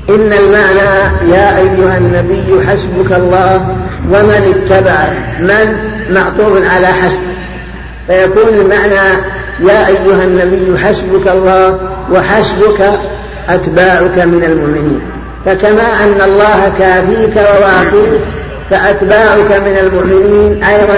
[0.10, 3.76] إن المعنى يا أيها النبي حسبك الله
[4.12, 5.78] ومن اتبعك من؟
[6.14, 7.20] معطوف على حسب.
[8.08, 9.20] فيكون المعنى
[9.60, 11.80] يا أيها النبي حسبك الله
[12.12, 13.00] وحسبك
[13.50, 15.19] أتباعك من المؤمنين.
[15.46, 18.22] فكما أن الله كافيك وواقيك
[18.70, 20.96] فأتباعك من المؤمنين أيضا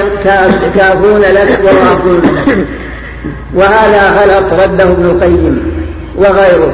[0.76, 2.58] كافون لك وواقون لك.
[3.54, 5.72] وهذا غلط رده ابن القيم
[6.16, 6.74] وغيره.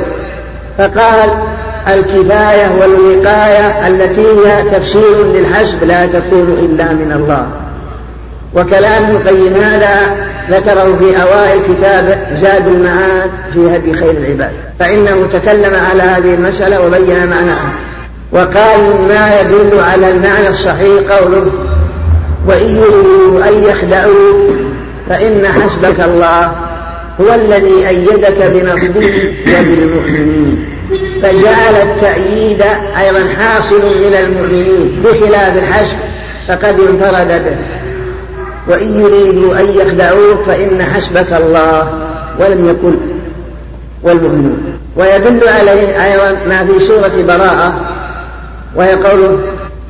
[0.78, 1.30] فقال
[1.88, 7.48] الكفاية والوقاية التي هي تفسير للحسب لا تكون إلا من الله.
[8.58, 10.16] وكلام ابن القيم هذا
[10.50, 14.52] ذكره في أوائل كتابه زاد المعاد في هدي خير العباد.
[14.80, 17.72] فإنه تكلم على هذه المسألة وبين معناها
[18.32, 21.52] وقال مما يدل على المعنى الصحيح قوله
[22.48, 24.56] وإن يريدوا أن يخدعوك
[25.10, 26.52] فإن حسبك الله
[27.22, 30.66] هو الذي أيدك بنصره وبالمؤمنين.
[31.24, 32.62] فجعل التأييد
[33.02, 35.98] أيضا حاصل من المؤمنين بخلاف الحشد
[36.48, 37.77] فقد انفرد به.
[38.70, 41.94] وإن يريدوا أن يخدعوك فإن حسبك الله
[42.40, 42.98] ولم يقل
[44.04, 44.78] والمؤمنون.
[44.96, 47.74] ويدل عليه أيضا ما في سورة براءة
[48.76, 49.40] وهي قوله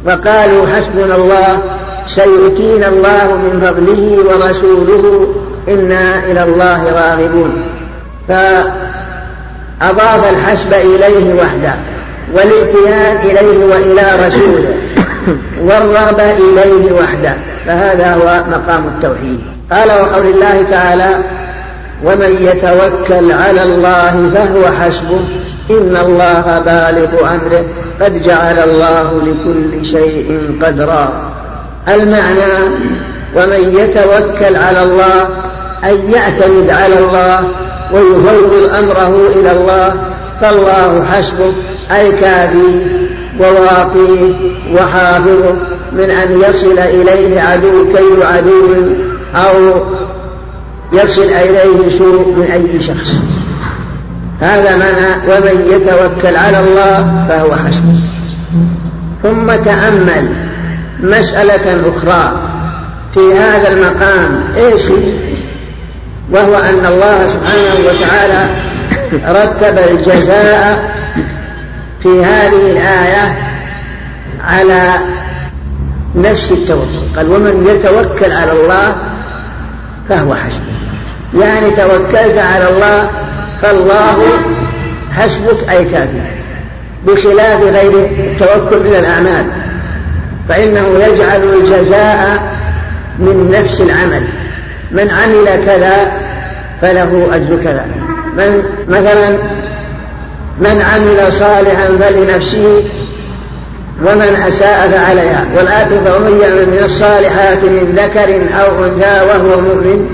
[0.06, 1.60] وقالوا حسبنا الله
[2.06, 5.34] سيؤتينا الله من فضله ورسوله
[5.68, 7.62] إنا إلى الله راغبون.
[8.28, 8.70] فأضاف
[10.30, 11.76] الحسب إليه وحده
[12.34, 14.74] والاتيان إليه وإلى رسوله.
[15.68, 17.36] والرغبة إليه وحده.
[17.66, 19.40] فهذا هو مقام التوحيد.
[19.72, 21.10] قال وقول الله تعالى
[22.04, 25.20] ومن يتوكل على الله فهو حسبه.
[25.72, 27.64] إن الله بالغ أمره.
[28.02, 31.32] قد جعل الله لكل شيء قدرا.
[31.88, 32.76] المعنى
[33.36, 35.28] ومن يتوكل على الله
[35.84, 37.40] أن يعتمد على الله
[37.94, 39.94] ويفوض أمره إلى الله
[40.42, 41.54] فالله حسبه.
[41.92, 43.08] أي كافيه
[43.39, 44.34] وواقيه
[44.73, 45.56] وحافظه
[45.91, 48.76] من أن يصل إليه عدو كي عدو
[49.36, 49.84] أو
[50.93, 53.13] يصل إليه سوء من أي شخص.
[54.41, 58.00] هذا معنى ومن يتوكل على الله فهو حسبه.
[59.23, 60.30] ثم تأمل
[61.04, 62.41] مسألة أخرى
[63.13, 64.84] في هذا المقام إيش؟
[66.32, 68.50] وهو أن الله سبحانه وتعالى
[69.13, 70.97] رتب الجزاء
[72.04, 73.36] في هذه الآية
[74.44, 74.92] على
[76.16, 77.16] نفس التوكل.
[77.16, 78.96] قال ومن يتوكل على الله
[80.10, 80.64] فهو حسبه.
[81.40, 83.10] يعني توكلت على الله
[83.62, 84.24] فالله
[85.12, 86.22] حسبك أي كافي
[87.08, 89.46] بخلاف غير التوكل من الأعمال.
[90.50, 92.58] فإنه يجعل الجزاء
[93.20, 94.24] من نفس العمل.
[94.92, 96.12] من عمل كذا
[96.82, 97.86] فله أجر كذا.
[98.38, 99.38] من مثلا
[100.60, 102.84] من عمل صالحا فلنفسه
[104.02, 105.46] ومن أساء فعليها.
[105.56, 110.10] والآية فمن يعمل من الصالحات من ذكر أو أنثى وهو مؤمن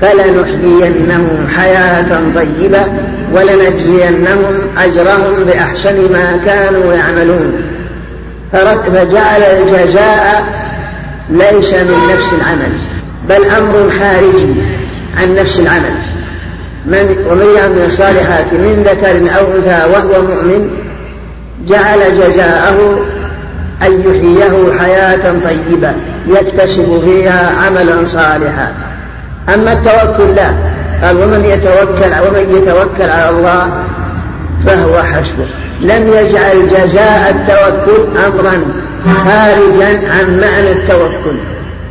[0.00, 2.86] فلنحيينهم حياة طيبة
[3.32, 7.52] ولنجزينهم أجرهم بأحسن ما كانوا يعملون.
[8.52, 10.44] فجعل الجزاء
[11.30, 12.72] ليس من نفس العمل
[13.28, 14.54] بل أمر خارجي
[15.16, 16.11] عن نفس العمل.
[16.86, 20.70] من ومن يعمل الصالحات من ذكر أو أنثى وهو مؤمن
[21.66, 23.00] جعل جزاءه
[23.82, 25.92] أن يحييه حياة طيبة
[26.26, 28.72] يكتسب فيها عملا صالحا.
[29.54, 30.52] أما التوكل لا.
[31.02, 33.84] قال ومن يتوكل ومن يتوكل على الله
[34.66, 35.46] فهو حسبه.
[35.80, 38.64] لم يجعل جزاء التوكل أمرا
[39.24, 41.36] خارجا عن معنى التوكل.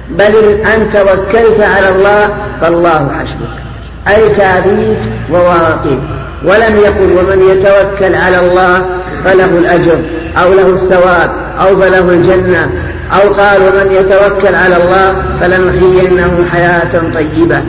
[0.10, 2.30] بل أن توكلت على الله
[2.62, 3.71] فالله حسبك.
[4.08, 4.98] أي كافيك
[5.32, 6.02] وواقيك
[6.44, 8.86] ولم يقل ومن يتوكل على الله
[9.26, 10.00] فله الأجر
[10.44, 12.70] أو له الثواب أو فله الجنة
[13.12, 17.64] أو قال ومن يتوكل على الله فلنحيينه حياة طيبة.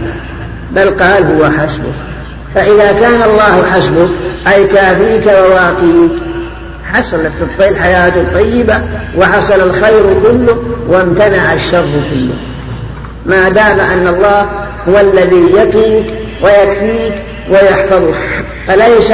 [0.73, 1.93] بل قال هو حسبه
[2.55, 4.11] فإذا كان الله حسبك
[4.53, 6.13] أي كافيك وواقيك
[6.93, 8.75] حصلت الحياة الطيبة
[9.19, 10.57] وحصل الخير كله
[10.89, 12.35] وامتنع الشر كله.
[13.27, 14.47] ما دام أن الله
[14.89, 17.15] هو الذي يقيك ويكفيك
[17.51, 18.15] ويحفظك.
[18.67, 19.13] فليس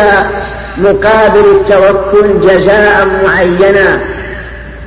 [0.78, 4.00] مقابل التوكل جزاء معينا؟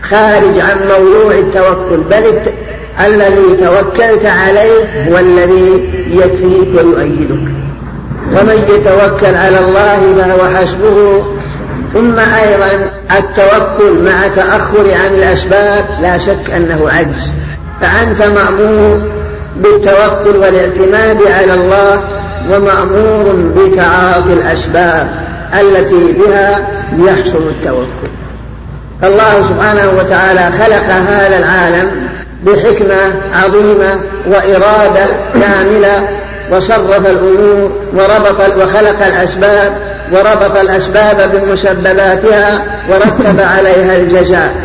[0.02, 2.42] خارج عن موضوع التوكل بل
[3.06, 7.52] الذي توكلت عليه هو الذي يكفيك ويؤيدك.
[8.32, 11.24] ومن يتوكل على الله فهو حسبه.
[11.94, 17.32] ثم أيضا التوكل مع تأخر عن الأسباب لا شك أنه عجز.
[17.82, 19.02] فأنت مأمور
[19.56, 22.02] بالتوكل والاعتماد على الله
[22.50, 25.08] ومأمور بتعاطي الأسباب
[25.62, 28.12] التي بها يحصل التوكل.
[29.04, 31.92] الله سبحانه وتعالى خلق هذا العالم
[32.46, 36.08] بحكمة عظيمة وإرادة كاملة
[36.52, 39.74] وصرف الأمور وربط وخلق الأسباب
[40.12, 44.56] وربط الأسباب بمسبباتها ورتب عليها الجزاء.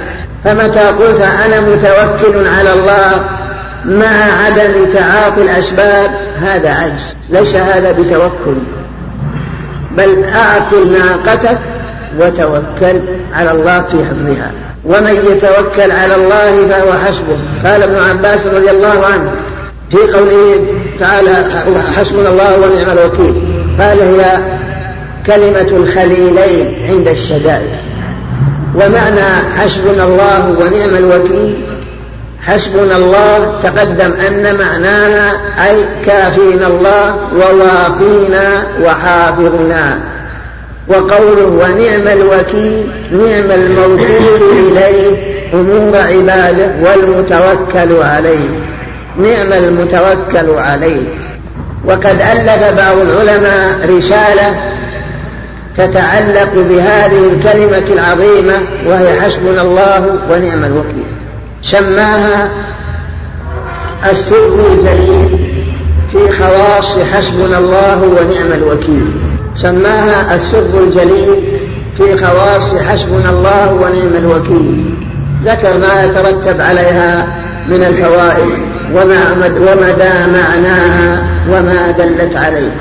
[0.45, 3.25] فمتى قلت أنا متوكل على الله
[3.87, 7.15] مع عدم تعاطي الأسباب هذا عجز.
[7.31, 8.57] ليس هذا بتوكل.
[9.97, 11.59] بل أعقل ناقتك
[12.19, 13.01] وتوكل
[13.35, 14.51] على الله في حفظها.
[14.85, 17.39] ومن يتوكل على الله فهو حسبه.
[17.65, 19.31] قال ابن عباس رضي الله عنه
[19.91, 20.67] في قوله
[20.99, 21.31] تعالى
[21.97, 23.35] حسبنا الله ونعم الوكيل.
[23.81, 24.39] قال هي
[25.27, 27.71] كلمة الخليلين عند الشدائد.
[28.75, 31.76] ومعنى حسبنا الله ونعم الوكيل
[32.47, 35.33] حسبنا الله تقدم أن معناها
[35.71, 39.99] أي كافينا الله وواقينا وحافظنا.
[40.89, 48.49] وقوله ونعم الوكيل نعم الموكول إليه أمور عباده والمتوكل عليه.
[49.19, 51.03] نعم المتوكل عليه.
[51.85, 54.55] وقد ألف بعض العلماء رسالة
[55.77, 58.55] تتعلق بهذه الكلمة العظيمة
[58.87, 61.07] وهي حسبنا الله ونعم الوكيل.
[61.71, 62.51] سماها
[64.11, 65.39] السر الجليل
[66.11, 69.11] في خواص حسبنا الله ونعم الوكيل.
[69.55, 71.61] سماها السر الجليل
[71.97, 74.95] في خواص حسبنا الله ونعم الوكيل.
[75.45, 77.27] ذكر ما يترتب عليها
[77.69, 78.51] من الفوائد
[78.95, 82.77] وما ومدى معناها وما دلت عليه.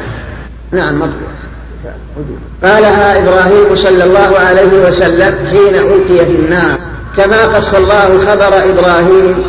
[0.72, 1.02] نعم
[2.64, 6.78] قالها إبراهيم صلى الله عليه وسلم حين ألقي في النار
[7.18, 9.44] كما قص الله خبر إبراهيم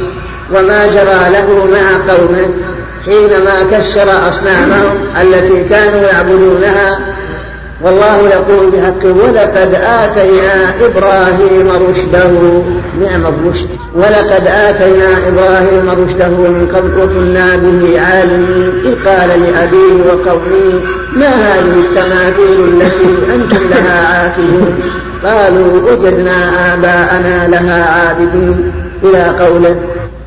[0.52, 2.48] وما جرى له مع قومه
[3.04, 6.98] حينما كسر أصنامهم التي كانوا يعبدونها
[7.82, 12.30] والله يقول بحق ولقد آتينا إبراهيم رشده.
[13.02, 20.80] نعم الرشد ولقد آتينا إبراهيم رشده من قبل وكنا به عالمين إذ قال لأبيه وقومه
[21.16, 24.78] ما هذه التماثيل التي أنتم لها عاكفون؟
[25.24, 28.72] قالوا وجدنا آباءنا لها عابدين.
[29.04, 29.76] إلى قوله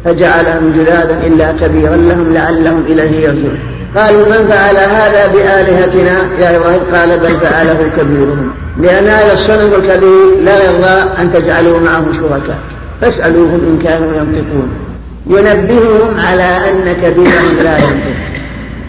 [0.06, 3.60] فجعلهم جلادا إلا كبيرا لهم لعلهم إليه يرجعون.
[3.96, 10.44] قالوا من فعل هذا بآلهتنا يا إبراهيم؟ قال بل فعله كبيرهم لأن هذا الصنم الكبير
[10.44, 12.58] لا يرضى أن تجعلوا معه شركاء.
[13.02, 14.70] فاسألوهم إن كانوا ينطقون.
[15.28, 18.20] ينبههم على أن كبيرهم لا ينطق.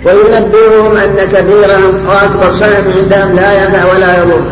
[0.04, 4.42] وينبههم أن كبيرهم وأكبر صنم عندهم لا ينفع ولا يضر.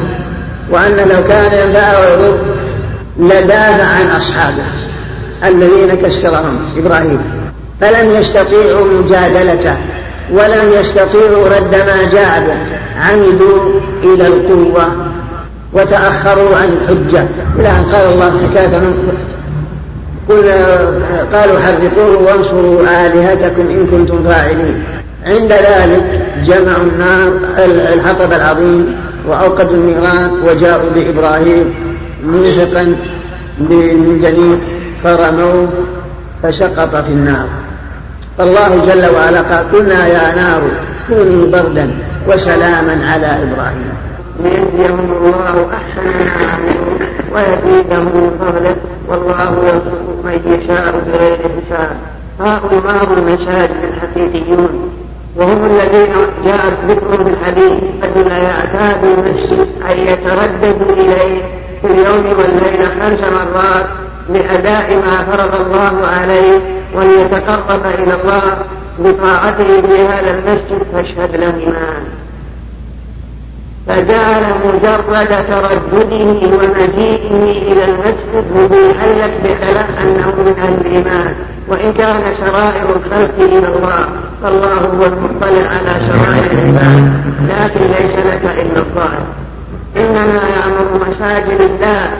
[0.70, 2.38] وأن لو كان ينفع ويضر
[3.18, 4.64] لدافع عن أصحابه
[5.44, 7.20] الذين كسرهم إبراهيم.
[7.80, 9.76] فلم يستطيعوا مجادلته
[10.32, 12.58] ولم يستطيعوا رد ما جاء به
[13.02, 14.86] عمدوا إلى القوة
[15.72, 17.28] وتأخروا عن الحجة.
[17.58, 18.94] إلى أن قال الله حكاية
[20.28, 20.66] قلنا
[21.32, 24.84] قالوا حرقوه وانصروا آلهتكم إن كنتم فاعلين.
[25.26, 27.32] عند ذلك جمعوا النار
[27.94, 28.96] الحطب العظيم
[29.28, 31.74] وأوقدوا النيران وجاءوا بإبراهيم
[32.26, 32.96] موثقا
[33.60, 34.60] بالجنين
[35.04, 35.68] فرموه
[36.42, 37.46] فسقط في النار.
[38.38, 40.62] فالله جل وعلا قال قلنا يا نار
[41.08, 41.90] كوني بردا
[42.28, 43.92] وسلاما على إبراهيم.
[44.42, 46.98] ليجزيهم الله أحسن ما عملوا
[47.34, 48.76] ويزيدهم من فضله
[49.08, 51.90] والله يرزق من يشاء بغير حساب.
[52.40, 54.90] هؤلاء المساجد الحقيقيون
[55.36, 56.12] وهم الذين
[56.44, 57.72] جاءت ذكرهم الحديث
[58.04, 61.42] الذين يعتادوا المسجد أن يترددوا إليه
[61.82, 63.86] في اليوم والليلة خمس مرات
[64.28, 68.42] لأداء ما فرض الله عليه وليتقرب إلى الله
[68.98, 71.88] بطاعته في هذا المسجد فاشهد لهما
[73.86, 81.34] فجعل مجرد تردده ومجيئه إلى المسجد مبيحا لك بخلاف أنه من أهل الإيمان.
[81.68, 84.08] وإن كان شرائع الخلق إلى الله
[84.42, 87.12] فالله هو المطلع على شرائع العباد
[87.48, 89.26] لكن ليس لك إلا الظاهر
[89.96, 92.10] إنما يأمر مساجد الله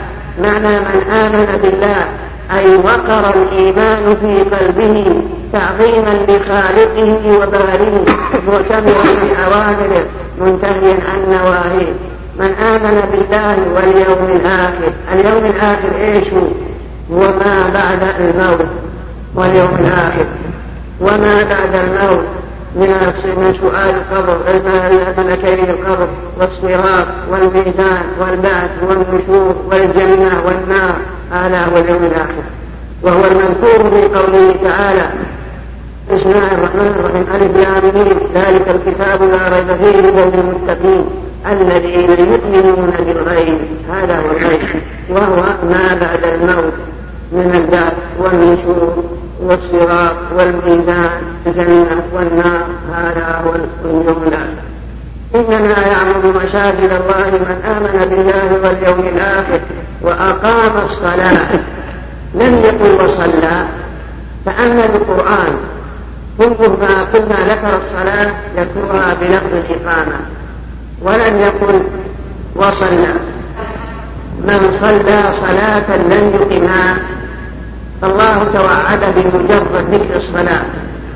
[0.41, 2.05] معنى من آمن بالله
[2.51, 5.21] أي وقر الإيمان في قلبه
[5.53, 8.05] تعظيما لخالقه وبارئه
[8.47, 10.05] معتبرا بأوامره
[10.41, 11.93] منتهيا عن نواهيه.
[12.39, 16.47] من آمن بالله واليوم الآخر اليوم الآخر إيش هو؟
[17.09, 18.65] وما بعد الموت.
[19.35, 20.25] واليوم الآخر.
[21.01, 22.25] وما بعد الموت.
[22.75, 22.87] من
[23.37, 24.37] من سؤال القبر
[25.17, 26.07] ملكي القبر
[26.39, 30.95] والصراط والميزان والبعث والنشور والجنة والنار
[31.31, 32.43] هذا هو اليوم الآخر.
[33.03, 35.09] وهو المذكور في قوله تعالى
[36.13, 37.25] بسم الله الرحمن الرحيم.
[37.35, 41.05] ألف لام ذلك الكتاب لا ريب فيه هدى للمتقين
[41.51, 43.59] الذين يؤمنون بالغيب
[43.93, 44.61] هذا هو الغيب.
[45.09, 46.73] وهو ما بعد الموت
[47.31, 49.03] من البعث والنشور.
[49.39, 51.09] والصراط والميزان
[51.47, 52.63] الجنة والنار
[52.93, 54.33] هذا هو اليوم
[55.35, 59.59] إنما يعمر مساجد الله من آمن بالله واليوم الآخر
[60.01, 61.59] وأقام الصلاة.
[62.35, 63.65] لم يقل وصلى
[64.45, 65.53] فأما القرآن
[66.37, 70.19] كل ما كنا ذكر الصلاة يذكرها بلفظ الإقامة.
[71.01, 71.81] ولم يقل
[72.55, 73.13] وصلى.
[74.43, 76.97] من صلى صلاة لم يقمها
[78.01, 80.61] فالله توعد بمجرد ذكر الصلاة.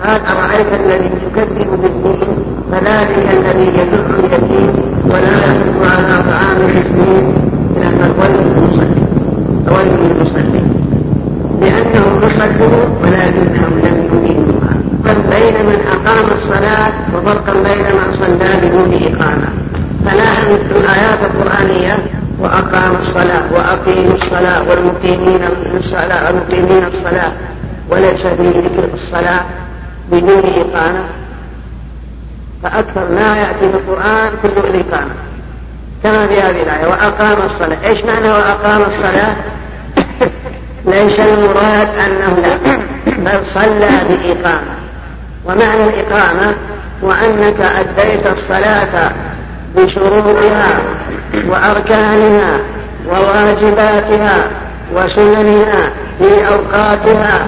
[0.03, 2.37] قال أرأيت الذي يكذب بالدين؟
[2.71, 4.73] فذلك الذي يدع اليتيم
[5.05, 7.33] ولا يحب على طعام المسكين.
[7.77, 9.03] إلى الويل للمصلي
[9.67, 10.63] الويل للمصلي
[11.61, 14.73] لأنه نص أدركوه ولكنهم لم يقيموها
[15.31, 19.47] بين من أقام الصلاة وفرقا بين من صلى بدون إقامة.
[20.05, 21.97] فلاحظ الآيات القرآنية
[22.39, 25.41] وأقام الصلاة وأقيموا الصلاة والمقيمين
[25.75, 27.31] الصلاة المقيمين الصلاة.
[27.89, 29.41] وليس في ذكر الصلاة
[30.11, 31.03] بدون إقامة.
[32.63, 35.13] فأكثر ما يأتي في القرآن كله الإقامة.
[36.03, 37.77] كما في هذه الآية وأقام الصلاة.
[37.87, 39.35] إيش معنى وأقام الصلاة؟
[40.93, 42.57] ليس المراد أنه لا
[43.17, 44.73] بل صلى بإقامة.
[45.45, 46.53] ومعنى الإقامة
[47.01, 49.11] وأنك أديت الصلاة
[49.75, 50.81] بشروطها
[51.49, 52.59] وأركانها
[53.09, 54.47] وواجباتها
[54.95, 57.45] وسننها في أوقاتها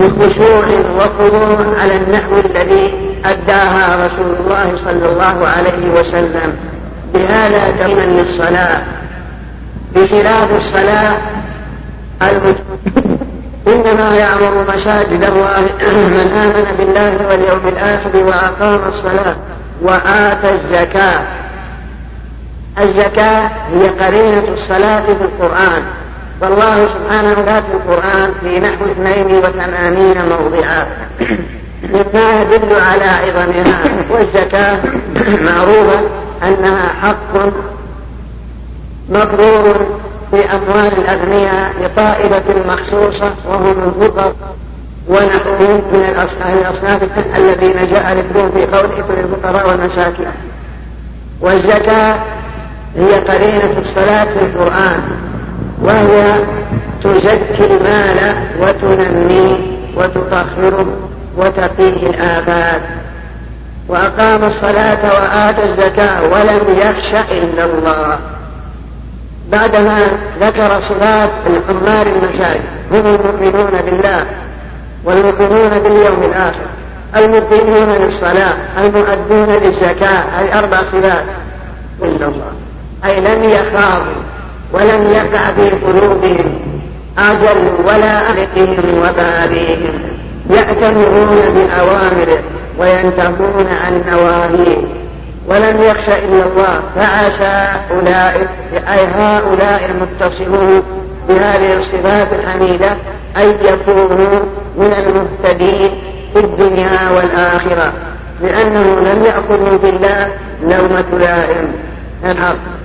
[0.00, 0.64] بخشوع
[0.96, 2.94] وخضوع على النحو الذي
[3.24, 6.52] أداها رسول الله صلى الله عليه وسلم.
[7.14, 8.80] بهذا تمن للصلاة
[9.94, 11.16] بخلاف الصلاة
[13.66, 15.60] إنما يعمر مساجد الله.
[16.16, 19.36] من آمن بالله واليوم الآخر وأقام الصلاة
[19.82, 21.22] وآتى الزكاة.
[22.80, 25.82] الزكاة هي قرينة الصلاة في القرآن.
[26.40, 30.86] والله سبحانه ذات القرآن في نحو اثنين وثمانين موضعا.
[31.94, 33.78] مما يدل على عظمها.
[34.10, 34.78] والزكاة
[35.44, 36.00] معروفة
[36.42, 37.52] أنها حق
[39.08, 39.86] مفروض
[40.30, 44.32] في أموال الأغنياء لطائفة مخصوصة وهم الفقر
[45.08, 47.02] ونحوهم من الأصناف
[47.36, 50.26] الذين جاء ذكرهم في قوله للفقراء والمساكين.
[51.40, 52.18] والزكاة
[52.98, 55.00] هي قرينة الصلاة في القرآن
[55.82, 56.34] وهي
[57.04, 59.56] تزكي المال وتنميه
[59.96, 60.86] وتطهره
[61.36, 62.80] وتقيه الآباد.
[63.88, 68.18] وأقام الصلاة وآتى الزكاة ولم يخش إلا الله.
[69.52, 69.98] بعدما
[70.40, 74.26] ذكر صفات العمار المساجد هم المؤمنون بالله
[75.04, 76.66] والمؤمنون باليوم الآخر
[77.16, 81.24] المقيمون للصلاة المؤدون للزكاة أي أربع صفات.
[82.02, 82.52] إلا الله.
[83.04, 84.22] أي لم يخافوا
[84.72, 86.58] ولم يقع في قلوبهم
[87.18, 89.92] أجل ولا ألقهم وبابهم
[90.50, 92.42] يأتمرون بأوامره
[92.78, 94.78] وينتهون عن نواهيه
[95.48, 96.80] ولم يخش إلا الله.
[96.96, 100.82] فعسى أولئك أي هؤلاء المتصفون
[101.28, 102.96] بهذه الصفات الحميدة
[103.36, 104.40] أن يكونوا
[104.76, 105.90] من المهتدين
[106.32, 107.92] في الدنيا والآخرة.
[108.42, 110.30] لأنه لم يأخذوا بالله
[110.62, 111.72] لومة لائم.
[112.24, 112.75] الحق.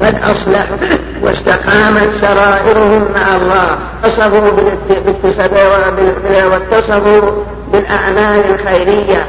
[0.00, 0.76] قد أصلحوا
[1.22, 3.78] واستقامت سرائرهم مع الله.
[4.04, 4.50] اتصفوا
[6.52, 9.26] واتصفوا بالأعمال الخيرية.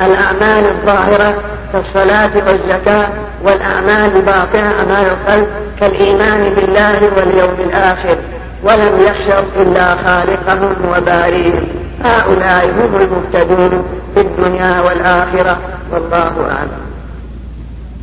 [0.00, 1.34] الأعمال الظاهرة
[1.72, 3.08] كالصلاة والزكاة
[3.42, 5.46] والأعمال الباطنة أعمال القلب
[5.80, 8.16] كالإيمان بالله واليوم الآخر.
[8.64, 11.66] ولم يخشوا إلا خالقهم وباريهم.
[12.04, 15.58] هؤلاء هم المهتدون في الدنيا والآخرة.
[15.92, 16.91] والله أعلم.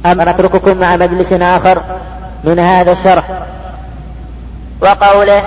[0.06, 1.82] أم نترككم مع مجلس آخر
[2.44, 3.24] من هذا الشرح؟
[4.82, 5.44] وقوله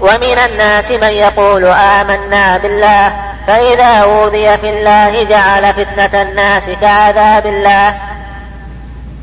[0.00, 3.12] ومن الناس من يقول آمنا بالله
[3.46, 7.94] فإذا أوذي في الله جعل فتنة الناس كعذاب الله.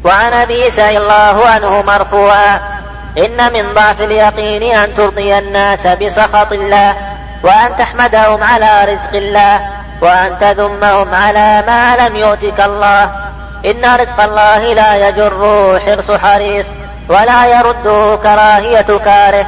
[0.03, 2.59] وعن أبي سعي الله عنه مرفوعا
[3.17, 6.95] إن من ضعف اليقين أن ترضي الناس بسخط الله
[7.43, 9.59] وأن تحمدهم على رزق الله
[10.01, 13.30] وأن تذمهم على ما لم يؤتك الله.
[13.65, 16.65] إن رزق الله لا يجره حرص حريص
[17.09, 19.47] ولا يرده كراهية كاره.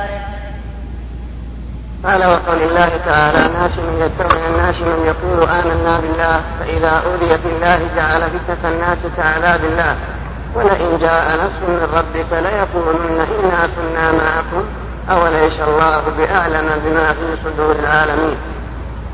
[2.05, 7.47] قال وقول الله تعالى ناس من يتبع الناس من يقول آمنا بالله فإذا أوذي في
[7.55, 9.95] الله جعل فتنة الناس كعذاب الله.
[10.55, 14.63] ولئن جاء نصر من ربك ليقولن إنا كنا معكم
[15.11, 18.35] أوليس الله بأعلم بما في صدور العالمين.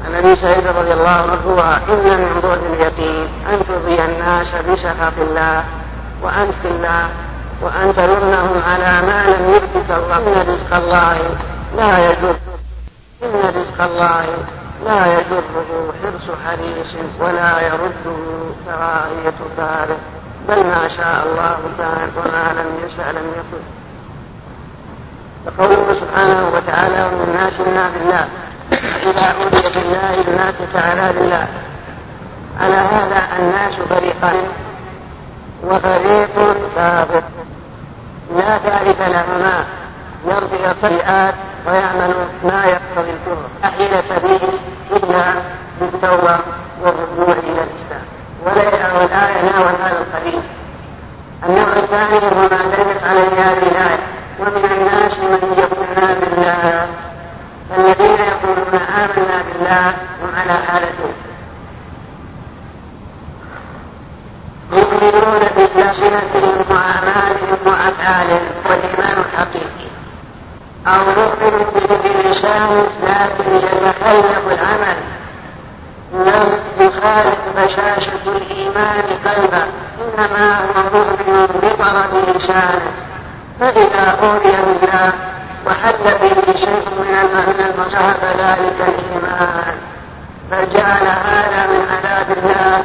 [0.05, 5.63] عن أبي سعيد رضي الله عنه ان من بعد اليقين أن ترضي الناس بسخط الله
[6.23, 7.09] وان في الله
[7.61, 10.17] وأن تذرنهم على ما لم يؤتك الله.
[10.17, 11.17] إن رزق الله
[11.77, 12.35] لا يجر
[13.23, 14.25] إن رزق الله
[14.85, 18.17] لا يجره حرص حريص ولا يرده
[18.65, 19.97] كراهية فارغ
[20.49, 23.63] بل ما شاء الله كان وما لم يشاء لم يكن.
[25.45, 28.27] فقوله سبحانه وتعالى ومن الناس منا بالله.
[28.71, 31.47] إذا أوذي بالله الناس تعالى بالله
[32.61, 34.43] على هذا الناس فريقان
[35.63, 37.23] وفريق كافر
[38.37, 39.65] لا ثالث لهما.
[40.25, 41.33] يرضي السيئات
[41.67, 42.13] ويعمل
[42.43, 44.39] ما يقتضي الكفر حيلة به
[44.97, 45.23] إلا
[45.81, 46.37] بالتوبة
[46.81, 48.05] والرجوع إلى الإسلام.
[48.45, 50.43] والآية ناول هذا الخبيث
[51.49, 53.99] النوع الثاني هو ما دلت عليه هذه الآية
[54.39, 55.87] ومن الناس من يقول
[56.21, 56.87] بالله
[57.77, 58.18] الذين
[59.59, 61.13] هؤلاء هم على حالتين
[64.71, 69.89] مؤمنون بصلتهم وأعمالهم وأفعالهم والإيمان الحقيقي.
[70.87, 74.97] أو مؤمن به بلسانه لكن يتخلف العمل
[76.13, 79.65] لم يخالف بشاشة الإيمان قلبه
[80.01, 82.91] إنما هو مؤمن بطرف لسانه.
[83.59, 85.13] فإذا أوذي بالله
[85.69, 89.75] وحل به شيء من المصحف ذلك الإيمان.
[90.51, 92.83] بل جعل هذا من عذاب الله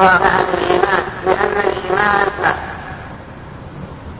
[0.00, 2.26] ونهى الإيمان لأن الإيمان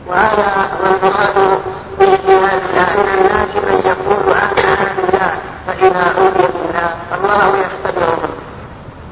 [0.07, 1.59] وهذا والمراد
[1.99, 5.31] به لأن الناس من يقول آمنا بالله
[5.67, 8.31] فإذا أوذي بالله الله يختبرهم.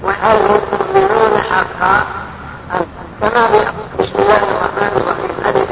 [0.04, 1.96] وهل هم مؤمنون حقا؟
[3.22, 3.48] كما
[4.00, 5.70] بسم الله الرحمن الرحيم ألف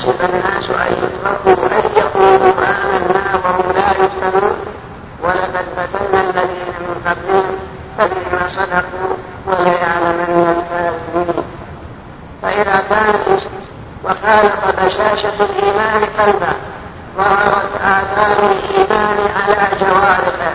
[0.00, 2.52] حسب الناس أن يتركوا أن يقولوا
[2.96, 4.56] آمنا وهم لا يفتنون
[5.22, 7.56] ولقد فتنا الذين من قبلهم
[7.98, 11.44] فبما صدقوا وليعلمن الكاذبين.
[12.42, 13.14] فإذا كان
[14.04, 16.52] وخالط بشاشة الإيمان قلبه
[17.16, 20.52] ظهرت آثار الإيمان على جوارحه.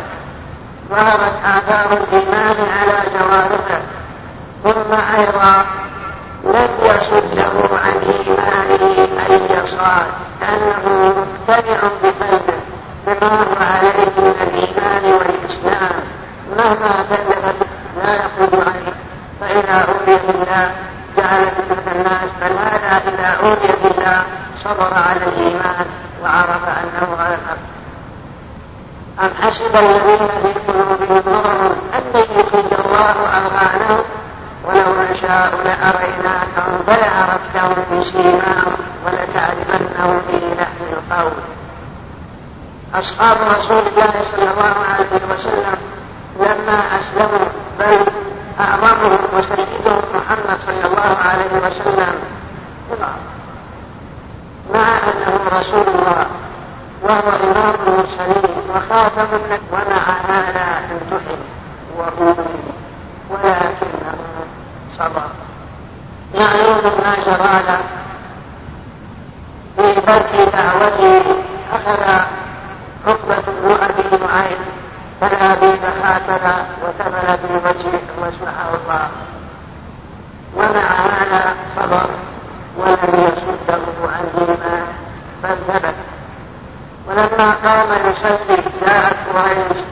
[0.90, 3.82] ظهرت آثار الإيمان على جوارحه.
[4.64, 5.66] ثم أيضا
[6.46, 10.06] لم يصده عن إيمانه أي صاد
[10.42, 12.60] كأنه مقتنع بقلبه
[13.08, 16.00] بما هو عليه من الإيمان والإسلام.
[16.58, 17.56] مهما كلف
[18.04, 18.94] لا يخرج عنه
[19.42, 20.72] فإذا أوذي بالله
[21.18, 24.24] جعل فتنة الناس بل هذا إذا أوذي بالله
[24.64, 25.86] صبر على الإيمان
[26.24, 27.76] وعرف أنه على الحق.
[29.24, 34.04] أم حسب الذين في قلوبهم مرض أن يخرج الله أرغانهم
[34.68, 41.34] ولو نشاء لأريناكهم فلعرفتهم بسيماهم ولتعرفنهم في لحن القول.
[42.96, 45.76] أصحاب رسول الله صلى الله عليه وسلم
[46.40, 47.48] لما أسلموا
[47.80, 48.12] بل
[48.60, 52.16] أعظمهم وسيدهم محمد صلى الله عليه وسلم
[54.74, 56.26] مع أنه رسول الله
[57.04, 59.28] وهو إمام المرسلين وخاتم
[59.72, 61.38] ومع هذا امتحن
[61.98, 62.36] وأولي
[63.30, 64.16] ولكنه
[65.00, 65.28] صبر
[66.56, 66.84] معلوم
[67.28, 67.80] ما له.
[69.78, 71.24] في ترك دعوته
[71.74, 72.22] أخذ
[73.48, 74.58] بن أبي معين
[75.22, 79.08] فالأبي هكذا وكمل بالوجه واسمحه الله.
[80.56, 82.10] ومع هذا صبر
[82.78, 84.86] ولم يصده عن الإيمان
[85.44, 85.96] بل ثبت.
[87.08, 89.86] ولما قام يصلي جاءت قريش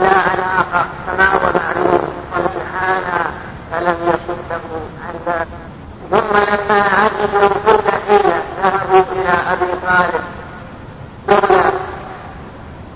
[0.00, 3.26] ناقة كما هو معلوم وامتحانا
[3.72, 4.60] فلم يصده
[5.06, 5.48] عن ذلك
[6.10, 10.24] ثم لما عجبوا كل حيلة ذهبوا إلى أبي طالب.
[11.28, 11.72] دولة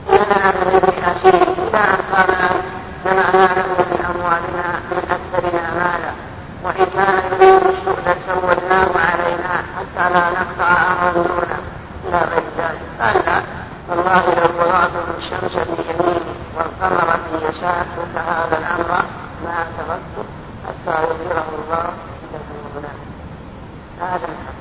[0.09, 2.51] لنا من أخيه إلى أن قال
[3.05, 6.13] جمعنا له من أموالنا من أكثرنا مالا.
[6.65, 11.59] وإن كان يريد السوء لسودناه علينا حتى لا نقطع أمرنا
[12.09, 12.81] إلى غير ذلك.
[13.01, 13.43] قال لا.
[13.89, 16.21] والله لو وضعتم الشمس في يميني
[16.57, 19.05] والقمر في يسار فهذا الأمر
[19.45, 20.40] ما تركت
[20.71, 21.91] حتى يظهره الله
[22.33, 22.89] لدينا
[24.01, 24.61] هذا الحق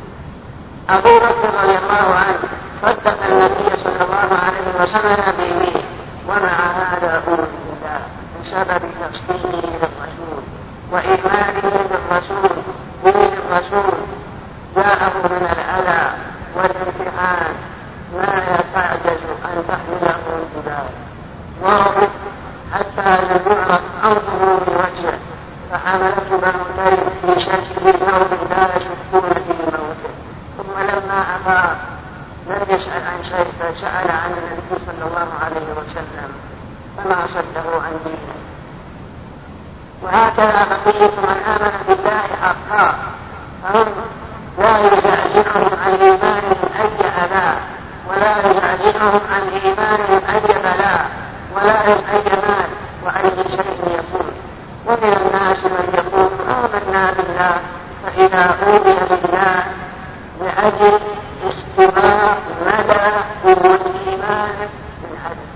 [0.89, 2.39] أبو بكر رضي الله عنه
[2.82, 5.82] صدق النبي صلى الله عليه وسلم به
[6.28, 8.01] ومع هذا أولي الله
[8.41, 8.82] بسبب
[9.14, 10.43] تصديقه للرسول
[10.91, 12.64] وإيمانه بالرسول
[13.05, 13.93] دين الرسول
[14.76, 16.12] جاءه من الأذى
[16.55, 17.53] والامتحان
[18.14, 20.89] ما يتعجز أن تحمله الجبال
[21.64, 22.10] وربط
[22.74, 24.60] حتى لم يعرف أرضه
[25.97, 30.11] بنو تيم في شكل نوم لا يشكون في موته
[30.57, 31.77] ثم لما أفاق
[32.47, 36.31] لم يسأل عن شيء فسأل عن النبي صلى الله عليه وسلم
[36.97, 38.39] فما صده عن دينه
[40.03, 42.93] وهكذا بقية من آمن بالله حقا
[43.63, 43.87] فهم
[44.59, 47.57] لا يزعزعهم عن إيمانهم أي أذى
[48.09, 51.09] ولا يزعزعهم عن إيمانهم أي بلاء
[51.55, 52.69] ولا أي مال
[53.05, 53.68] وأي شيء
[55.30, 57.57] الناس من يقول آمنا بالله
[58.03, 59.63] فإذا أوذي بالله
[60.41, 60.99] لأجل
[61.49, 63.05] استماع مدى
[63.43, 64.69] قوة إيمانه
[65.01, 65.49] بالحدث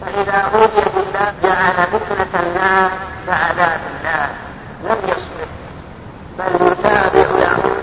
[0.00, 2.92] فإذا أوذي بالله جعل فتنة الناس
[3.26, 4.28] كعذاب الله
[4.84, 5.48] لم يصبر.
[6.38, 7.76] بل يتابع لهم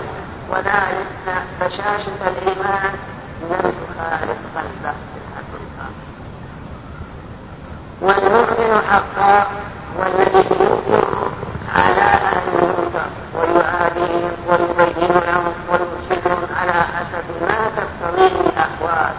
[0.50, 2.92] وذلك بشاشة الإيمان
[3.50, 4.94] لم تخالف قلبه.
[8.00, 9.46] والمؤمن حقا
[9.98, 10.42] والذي
[12.62, 19.14] يهديهم ويهاديهم ويبين لهم ويرشدهم على حسب ما تقتضيه الأحوال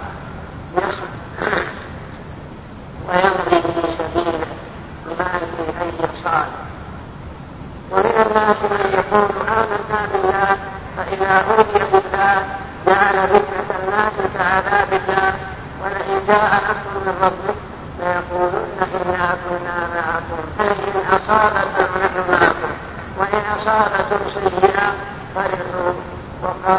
[3.09, 4.45] ويمضي في سبيله
[5.05, 5.91] بمال من أي
[6.23, 6.55] صالح
[7.91, 10.57] ومن الناس من يقول آمنا بالله
[10.97, 12.35] فإذا أوذي بالله
[12.87, 15.33] جعل فتنة الناس كعذاب الله
[15.83, 17.55] ولئن جاء نصر من ربك
[17.99, 20.41] ليقولن إنا كنا معكم.
[20.57, 22.40] فإن أصابتهم نحن
[23.71, 24.87] سارا تم سے لیا
[25.33, 25.91] کر لو
[26.41, 26.75] بکا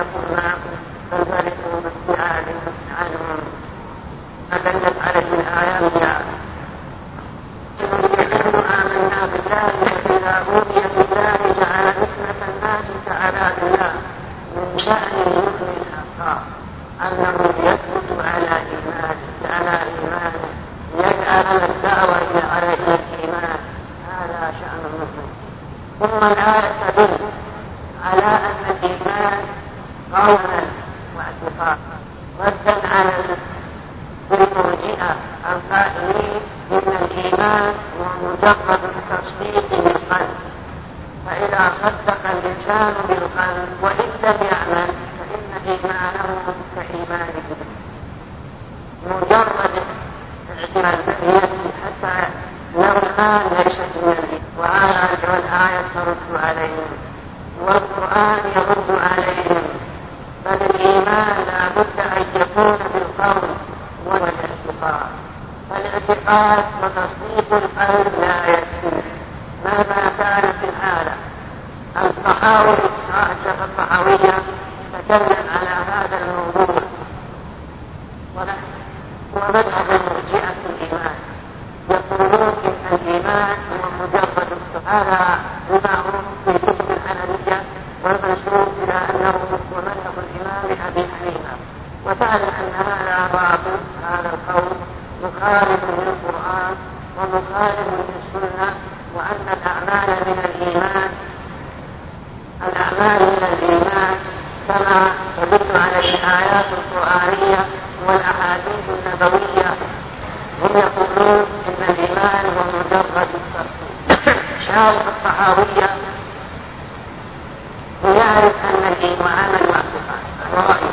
[118.05, 120.23] ويعرف أن الإيمان المعتقد
[120.55, 120.91] ورأي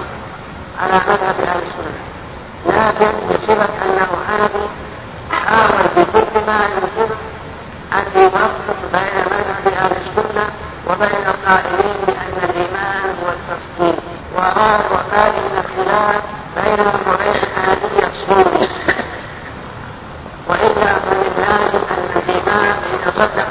[0.82, 2.00] على مذهب أهل السنة.
[2.66, 4.68] لكن بصفة أنه حنفي
[5.32, 7.14] حاول بكل ما يمكن
[7.94, 10.46] أن يوفق بين مذهب أهل السنة
[10.90, 14.04] وبين القائلين بأن الإيمان هو التصديق
[14.36, 16.22] وأراد وقال إن الخلاف
[16.56, 18.70] بينهم وبين الحنفية الصوفي
[20.48, 23.49] وإلا فمن لازم أن الإيمان إذا صدق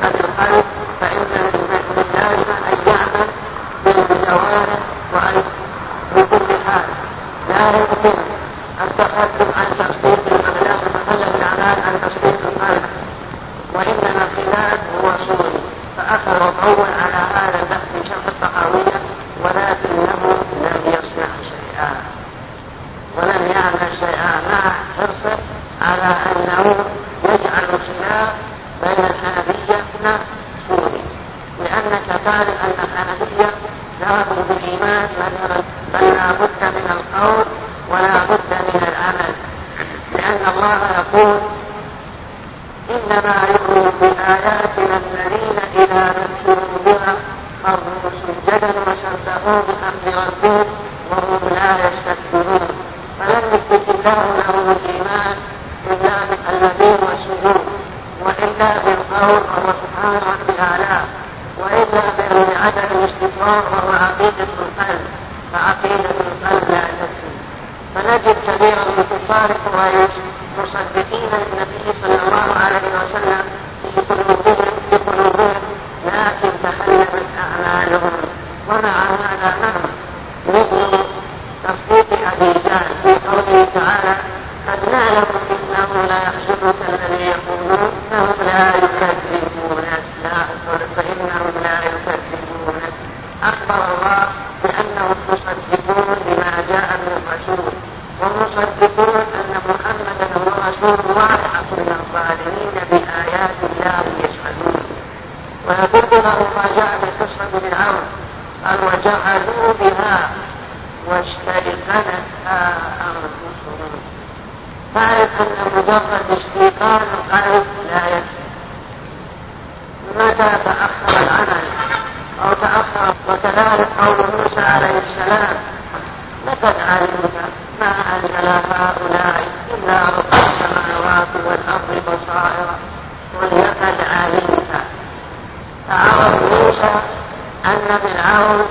[137.64, 138.66] أن فرعون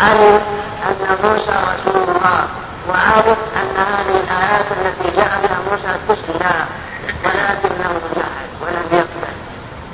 [0.00, 0.40] علم
[0.88, 2.44] أن موسى رسول الله
[2.88, 6.64] وعلم أن هذه الآيات التي جاء بها موسى تسلى
[7.24, 9.32] ولكنه جحد ولم يقبل.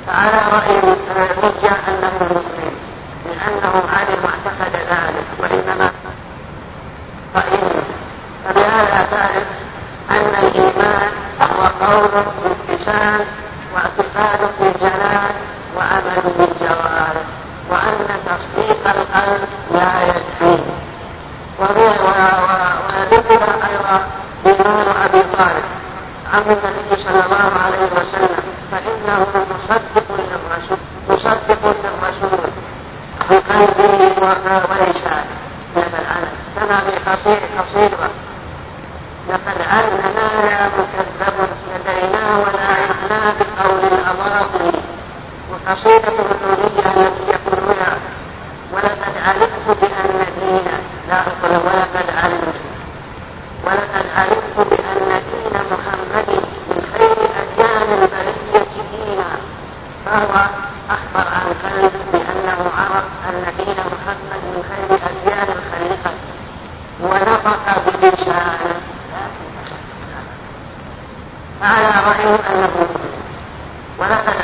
[0.07, 2.73] فعلى رأي المرجع أنه مؤمن
[3.25, 5.91] لأنه علم واعتقد ذلك وإنما
[7.35, 7.81] رأيه
[8.45, 9.47] فبهذا تعرف
[10.11, 11.11] أن الإيمان
[11.41, 13.25] هو قول بالحسان
[13.73, 15.31] واعتقاد بالجلال
[15.77, 17.38] وعمل بالجوارح.
[17.69, 20.63] وأن تصديق القلب لا يكفي.
[21.59, 24.07] وذكر أيضا
[24.45, 25.63] إيمان أبي طالب
[26.33, 30.77] عم النبي صلى الله عليه وسلم فإنه مصدق للرسول
[31.09, 32.49] مصدق للرسول
[33.29, 34.01] بقلبه
[34.69, 35.35] ولسانه
[35.75, 38.09] هذا علم كما في قصير قصيرة
[39.29, 44.73] لقد علمنا يا مكذب لدينا ولا يعنى بقول الأمر
[45.51, 46.13] وقصيدة
[51.49, 52.55] قوله ولقد علمت
[53.65, 56.29] ولقد علمت بأن دين محمد
[56.69, 59.29] من خير أديان البرية دينا.
[60.05, 60.47] فهو
[60.89, 66.11] أخبر عن كلب بأنه عرف أن دين محمد من خير أديان الخليقة
[67.01, 68.81] ونطق بلسانه.
[71.61, 72.87] فعلى رأيه أنه.
[73.97, 74.38] ولقد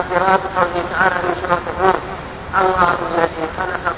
[0.00, 1.94] قراءة قوله تعالى من شرور
[2.60, 3.93] الله الذي خلق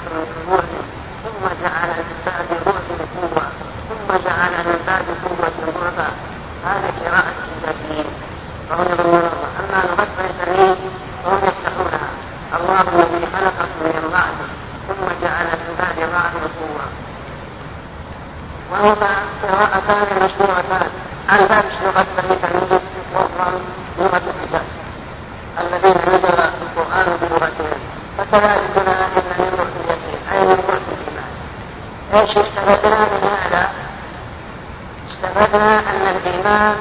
[36.47, 36.76] sana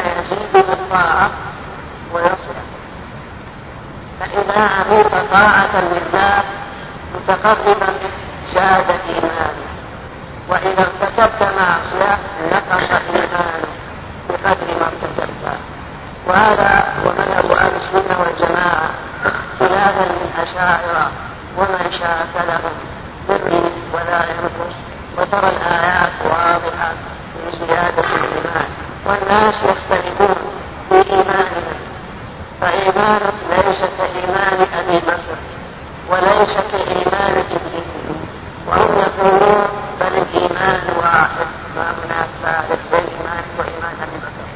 [0.00, 1.30] يزيد بالطاعه
[2.12, 2.62] ويصلح
[4.20, 6.42] فاذا عملت طاعه لله
[7.14, 7.92] متقربا
[8.54, 9.68] زاد ايمانك
[10.48, 12.18] وإذا ارتكبت معصية
[12.52, 13.68] نقص إيمانك
[14.28, 15.58] بقدر ما ارتكبت
[16.26, 18.90] وهذا هو مذهب أهل السنة والجماعة
[19.60, 21.10] خلافا للأشاعرة
[21.58, 22.74] ومن شاك لهم
[23.30, 24.74] يزيد ولا ينقص
[25.18, 26.92] وترى الآيات واضحة
[27.50, 28.67] في زيادة الإيمان
[29.08, 30.36] والناس يختلفون
[30.88, 31.78] في إيمانهم.
[32.60, 35.38] فإيمانك ليس كإيمان أبي بكر
[36.10, 37.86] وليس كإيمان ابنه
[38.66, 39.66] وهم يقولون
[40.00, 41.46] بل الإيمان واحد.
[41.76, 44.48] ما هناك فارق بين إيمان وإيمان أبي بكر.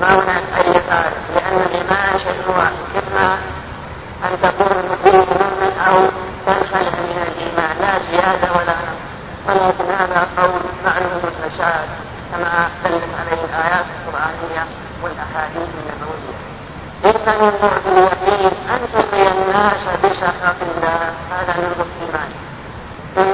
[0.00, 2.72] ما هناك أي فارق لأن الإيمان شيء واحد.
[2.96, 3.38] إما
[4.24, 5.98] أن تكون مؤمن أو
[6.46, 7.76] تنخلع من الإيمان.
[7.80, 9.06] لا زيادة ولا نقص.
[9.46, 11.88] ولكن هذا قول معلوم الفساد
[12.32, 14.66] كما دلت عليه الآيات القرآنية
[15.02, 16.56] والأحاديث النبوية
[17.04, 21.12] إن من بعد اليقين أن ترضي الناس بسخط الله.
[21.30, 22.30] هذا من الإيمان.
[23.16, 23.26] من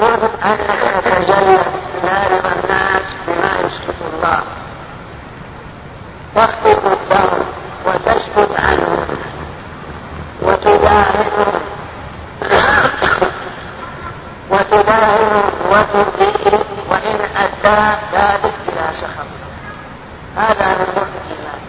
[0.45, 1.59] أنك تتجلى
[2.05, 4.41] رضا الناس بما يسكت الله.
[6.35, 7.39] تخطب الدهر
[7.87, 9.07] وتسكت عنه
[10.43, 11.61] وتداهنهم.
[14.51, 15.51] وتداهنهم.
[15.71, 16.59] وترضيه
[16.91, 17.81] وإن أدى
[18.13, 18.62] ذلك
[19.03, 19.27] سخط
[20.37, 21.61] هذا من الإيمان.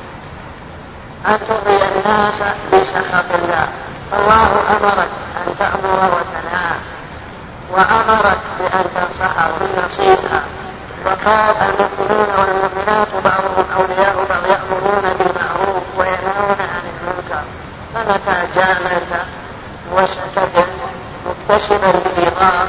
[1.27, 3.67] أن ترضي الناس بسخط الله.
[4.11, 6.75] فالله أمرك أن تأمر وتنهى
[7.71, 10.41] وأمرك بأن تنصحه بالنصيحة
[11.05, 17.43] وقال المؤمنون والمؤمنات بعضهم أولياء بعض يأمرون بالمعروف وينهون عن المنكر.
[17.93, 19.25] فمتى جاملت
[19.93, 20.67] وسكت
[21.25, 22.67] مكتسبا للرضا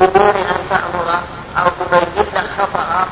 [0.00, 1.20] بدون أن تأمر
[1.58, 3.06] أو تبين لك خطأ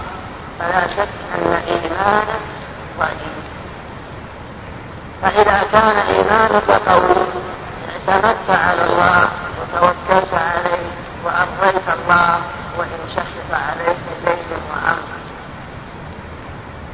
[0.58, 2.40] فلا شك أن إيمانك
[2.98, 3.34] ضعيف
[5.24, 7.16] فإذا كان إيمانك قوي
[7.88, 9.28] اعتمدت على الله
[9.60, 10.86] وتوكلت عليه
[11.24, 12.40] وأرضيت الله
[12.78, 13.96] وإن شخص عليك
[14.26, 15.14] زيد وعمر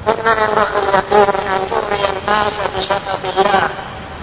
[0.09, 3.69] إن من روح اليقين أن ترضي الناس بسخط الله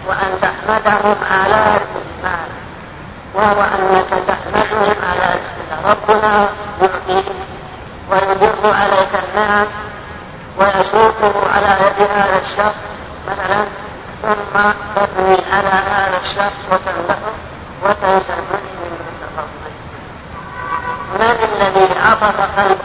[0.07, 2.49] وأن تحمدهم على الإيمان
[3.33, 6.49] وهو أنك تحمدهم على الإيمان ربنا
[6.81, 7.25] يعطيك
[8.11, 9.67] ويدر عليك النعم
[10.59, 12.75] ويسوقه على يد هذا الشخص
[13.27, 13.86] مثلا.
[14.27, 14.59] ثم
[14.95, 17.33] تبني على هذا الشخص وتمدحه
[17.83, 18.77] وتنسى من
[21.13, 22.79] من الذي عطف قلبك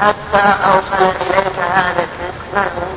[0.00, 2.96] حتى أوصل إليك هذا الرزق من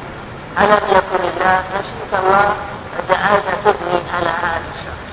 [0.59, 2.55] ألم يكن الله نسيت الله
[2.97, 5.03] فجعلت تبني على هذا الشخص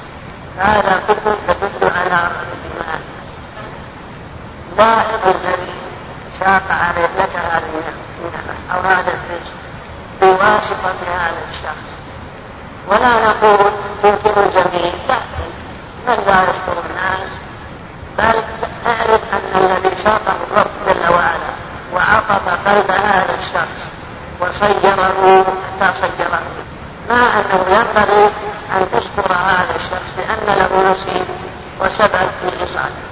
[0.58, 3.00] هذا كله تدل على الإيمان
[4.78, 5.74] لاحظ الذي
[6.40, 7.82] شاق عليه لك هذه
[8.20, 9.60] النعمة أو هذا الرزق
[10.22, 10.72] الشخص
[13.00, 13.72] ولا نقول
[14.04, 14.92] يمكن الجميع
[16.06, 17.30] من لا يشكر الناس
[18.18, 18.42] بل
[18.86, 21.50] اعرف أن الذي شاطه الرب جل وعلا
[21.94, 23.80] وعقد قلب هذا الشخص
[24.40, 25.44] وصيره
[25.80, 26.40] حتى صيره.
[27.10, 28.30] مع أنه ينبغي
[28.76, 31.26] أن تشكر هذا الشخص لأن له نصيب
[31.80, 33.10] وسبب في إصعاده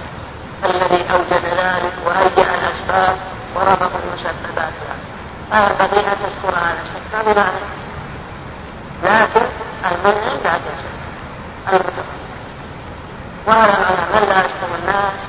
[0.64, 3.16] الذي أوجد ذلك وهيأ الأسباب
[3.55, 4.72] وربط المسببات.
[5.51, 7.78] فينبغي أن تشكر هذا الشخص ما بمعنى
[9.03, 9.47] لكن
[9.86, 10.89] المنعم لا تنسى
[11.68, 12.18] المتقى
[13.47, 15.20] وهذا معنى من لا يشكر الناس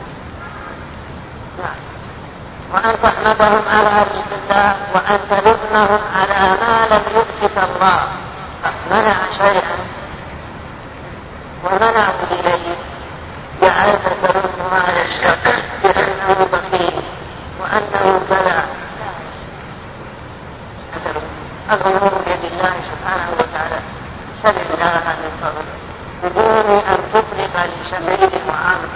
[1.58, 1.80] نعم
[2.74, 8.08] وأن تحمدهم على رزق الله وأن تذمهم على ما لم يؤتك الله
[8.92, 9.78] منع شيئا
[11.64, 12.76] ومنعه إليه
[13.62, 17.02] جعلت تذم هذا الشخص بأنه بخيل
[17.62, 18.66] وأنه كذا
[21.72, 23.80] الأمور بيد الله سبحانه وتعالى
[24.44, 25.90] سل الله من فضله
[26.24, 28.90] بدون أن تطلق لسبيل وعامل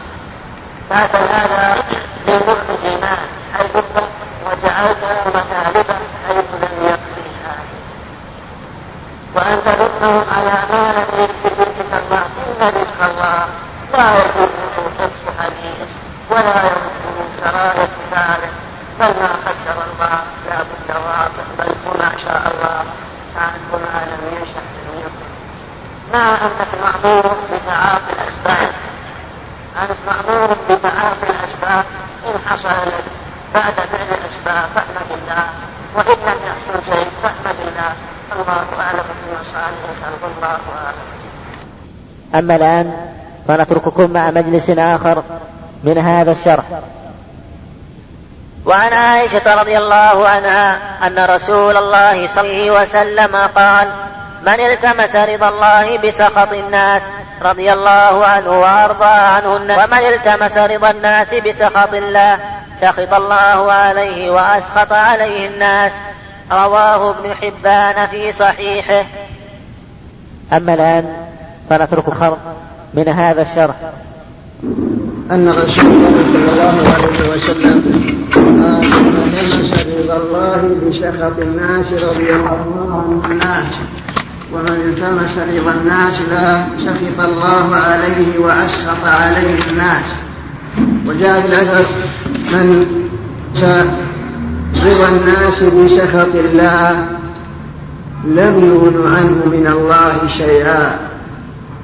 [0.89, 1.75] بعد هذا
[2.27, 3.27] من نوع الإيمان
[3.57, 3.71] حيث
[4.45, 5.95] وجعلته مثالبا
[6.27, 7.55] حيث لم يقضيها
[9.35, 13.47] وأن تردهم على ما لم يثبت الله إن رزق الله
[13.93, 15.89] لا يجوزه حفظ حديث
[16.29, 18.53] ولا يمكن شرائط ذلك
[18.99, 20.19] بل ما قدر الله
[20.49, 22.83] لا بد واقع بل ما شاء الله
[23.35, 23.63] كان
[26.13, 28.71] مع أنك مأمور بتعاطي الأسباب
[29.81, 31.85] أنت مأمور بتعاطي الأسباب
[32.27, 33.03] إن حصل لك
[33.53, 35.49] بعد فعل الأسباب فاحمد الله
[35.95, 37.93] وإن لم يحصل شيء فاحمد الله
[38.31, 41.07] الله أعلم بمصالح خلق الله أعلم
[42.35, 42.93] أما الآن
[43.47, 45.23] فنترككم مع مجلس آخر
[45.83, 46.63] من هذا الشرح.
[48.65, 50.77] وعن عائشة رضي الله عنها
[51.07, 53.87] أن رسول الله صلى الله عليه وسلم قال
[54.41, 57.01] من التمس رضا الله بسخط الناس
[57.41, 62.39] رضي الله عنه وأرضى عنه الناس ومن التمس رضا الناس بسخط الله
[62.81, 65.91] سخط الله عليه وأسخط عليه الناس.
[66.51, 69.05] رواه ابن حبان في صحيحه.
[70.53, 71.22] أما الآن
[71.69, 72.37] فنترك خر
[72.93, 73.75] من هذا الشرح.
[75.31, 77.77] أن رسول الله صلى الله عليه وسلم
[78.35, 78.81] قال
[79.15, 79.33] من
[79.99, 83.75] رضا الله بسخط الناس رضي الله عن الناس
[84.53, 90.05] ومن التمس رضا الناس لا سخط الله عليه وأسخط عليه الناس.
[91.07, 91.85] وجاء في الأثر
[92.51, 92.85] من
[94.85, 97.05] رضا الناس بسخط الله
[98.25, 100.99] لم يغن عنه من الله شيئا.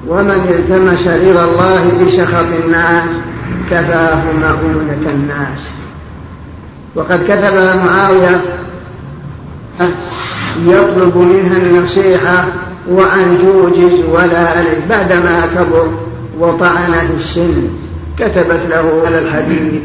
[0.08, 3.04] ومن التمس رضا الله بسخط الناس
[3.70, 5.60] كفاه مؤونة الناس.
[6.94, 8.42] وقد كتب معاوية
[10.66, 12.44] يطلب منها النصيحة
[12.88, 15.90] وأن توجز ولا عليه بعدما كبر
[16.38, 17.68] وطعن في السن
[18.18, 19.82] كتبت له على الحديث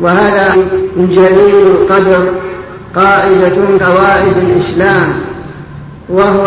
[0.00, 0.56] وهذا
[0.96, 2.28] جليل القدر
[2.96, 5.12] قاعدة من قواعد الإسلام
[6.08, 6.46] وهو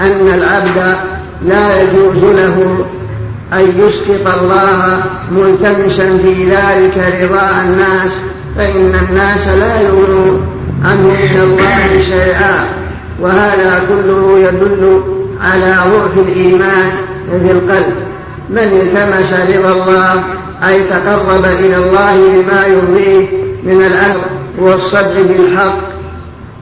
[0.00, 0.96] أن العبد
[1.46, 2.84] لا يجوز له
[3.52, 8.12] أن يسقط الله ملتمسا في ذلك رضاء الناس
[8.56, 10.38] فإن الناس لا يغنوا
[10.84, 12.64] عنه من الله شيئا
[13.20, 15.02] وهذا كله يدل
[15.40, 16.92] على ضعف الإيمان
[17.30, 17.94] في القلب.
[18.50, 20.24] من التمس رضا الله
[20.68, 23.26] أي تقرب إلى الله بما يرضيه
[23.64, 24.20] من الأمر
[24.58, 25.78] والصدق بالحق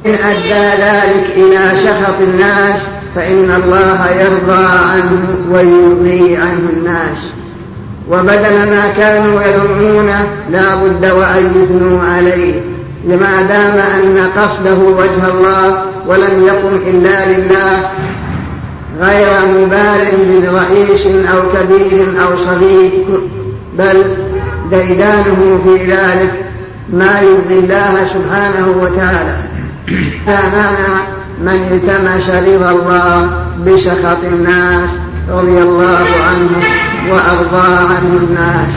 [0.06, 2.80] إن أدى ذلك إلى سخط الناس
[3.14, 7.32] فإن الله يرضى عنه ويرضي عنه الناس.
[8.10, 10.10] وبدل ما كانوا يذمون
[10.50, 12.60] لا بد وأن يثنوا عليه.
[13.04, 17.90] لما دام أن قصده وجه الله ولم يقم إلا لله
[19.00, 20.06] غير مبال
[20.42, 22.92] برئيس أو كبير أو صغير
[23.78, 24.04] بل
[24.70, 26.30] ديدانه في ذلك
[26.92, 29.36] ما يرضي الله سبحانه وتعالى.
[30.26, 30.70] هذا
[31.40, 33.30] من التمس رضا الله
[33.66, 34.90] بسخط الناس
[35.30, 36.50] رضي الله عنه
[37.10, 38.72] وأرضى عنه الناس.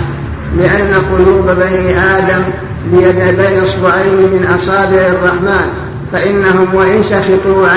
[0.57, 2.43] لأن قلوب بني آدم
[2.91, 5.67] بيد بين اصبعين من أصابع الرحمن.
[6.11, 7.67] فإنهم وإن سخطوا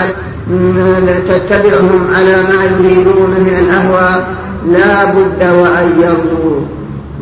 [1.29, 4.29] تتبعهم على ما يريدون من الأهواء
[4.69, 6.61] لا بد وأن يرضوا.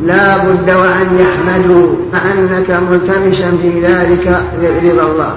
[0.07, 5.33] لا بد وأن يحمدوا أنك ملتمسا في ذلك رضا الله.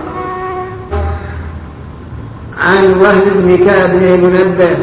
[2.59, 4.77] عن وهب بن كعب بن منبه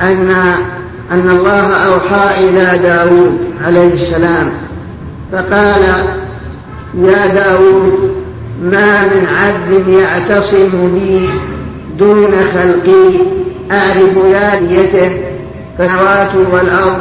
[0.00, 0.30] أن
[1.12, 4.50] أن الله أوحى إلى داود عليه السلام
[5.32, 5.82] فقال
[6.94, 8.14] يا داود
[8.62, 11.28] ما من عبد يعتصم بي
[11.98, 13.14] دون خلقي
[13.70, 15.10] أعرف ذليته
[15.78, 16.98] فالسماوات والأرض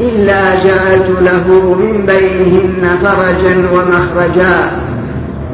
[0.00, 4.70] إلا جعلت له من بينهن فرجا ومخرجا.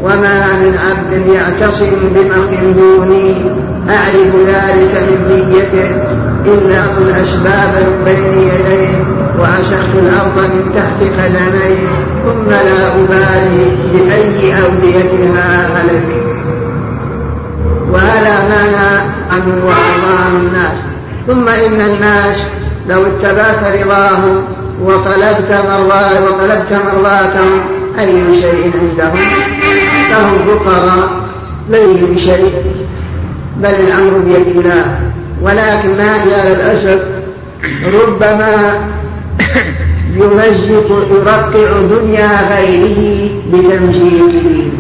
[0.03, 3.51] وما من عبد يعتصم بمن دوني
[3.89, 5.91] أعرف ذلك من نيته.
[6.47, 9.05] إلا الأسباب من بين يديه
[9.39, 11.89] وأشخت الأرض من تحت قدميه.
[12.25, 16.09] ثم لا أبالي بأي أوديتها هلك
[17.93, 20.79] وهذا معنى عنه وأعظام الناس.
[21.27, 22.37] ثم إن الناس
[22.89, 24.45] لو اتبعت رضاهم
[24.83, 25.51] وطلبت
[26.73, 27.61] مرضاتهم
[27.99, 29.19] أي شيء عندهم؟
[30.11, 31.09] فهم فقراء
[31.71, 32.53] ليسوا بشيء
[33.57, 35.01] بل الأمر بيد الله.
[35.43, 37.01] ولكن ما على الأسف؟
[37.85, 38.81] ربما
[40.21, 44.71] يمزق يرقع دنيا غيره بتمجيده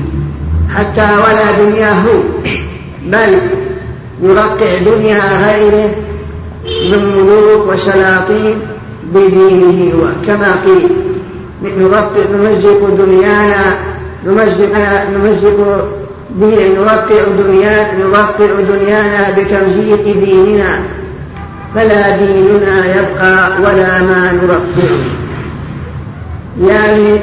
[0.74, 2.04] حتى ولا دنياه
[3.06, 3.38] بل
[4.22, 5.90] يرقع دنيا غيره
[6.90, 8.58] من ملوك وسلاطين
[9.14, 10.88] بدينه كما قيل
[12.32, 13.78] نمزق دنيانا
[14.26, 14.72] نمزق
[15.14, 15.58] نمزق
[16.76, 20.80] نوقع دنيا نوقع دنيانا بتمزيق ديننا.
[21.74, 25.00] فلا ديننا يبقى ولا ما نرقعه
[26.68, 27.20] يعني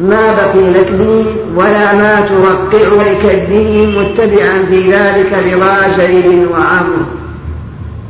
[0.00, 1.26] ما بقي لك دين
[1.56, 7.04] ولا ما ترقع لك الدين متبعا في ذلك رضا زيد وعمر.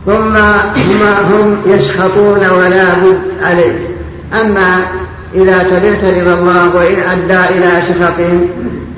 [0.06, 0.36] ثم
[1.06, 3.78] هم, يسخطون ولا بد عليه.
[4.40, 4.82] أما
[5.34, 8.48] إذا تبعت رضا الله وإن أدى إلى سخطهم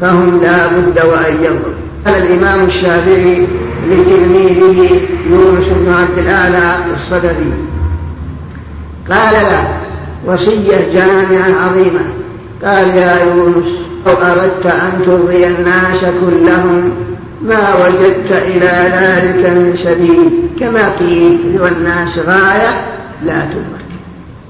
[0.01, 1.73] فهم لا بد وأن يرضوا.
[2.07, 3.47] قال الإمام الشافعي
[3.91, 5.01] لتلميذه
[5.31, 7.53] يونس بن عبد الأعلى الصدفي
[9.11, 9.81] قال له
[10.27, 12.05] وصية جامعة عظيمة.
[12.65, 13.69] قال يا يونس
[14.07, 16.91] لو أردت أن ترضي الناس كلهم
[17.43, 20.31] ما وجدت إلى ذلك من سبيل.
[20.61, 22.81] كما قيل والناس غاية
[23.25, 23.83] لا تدرك.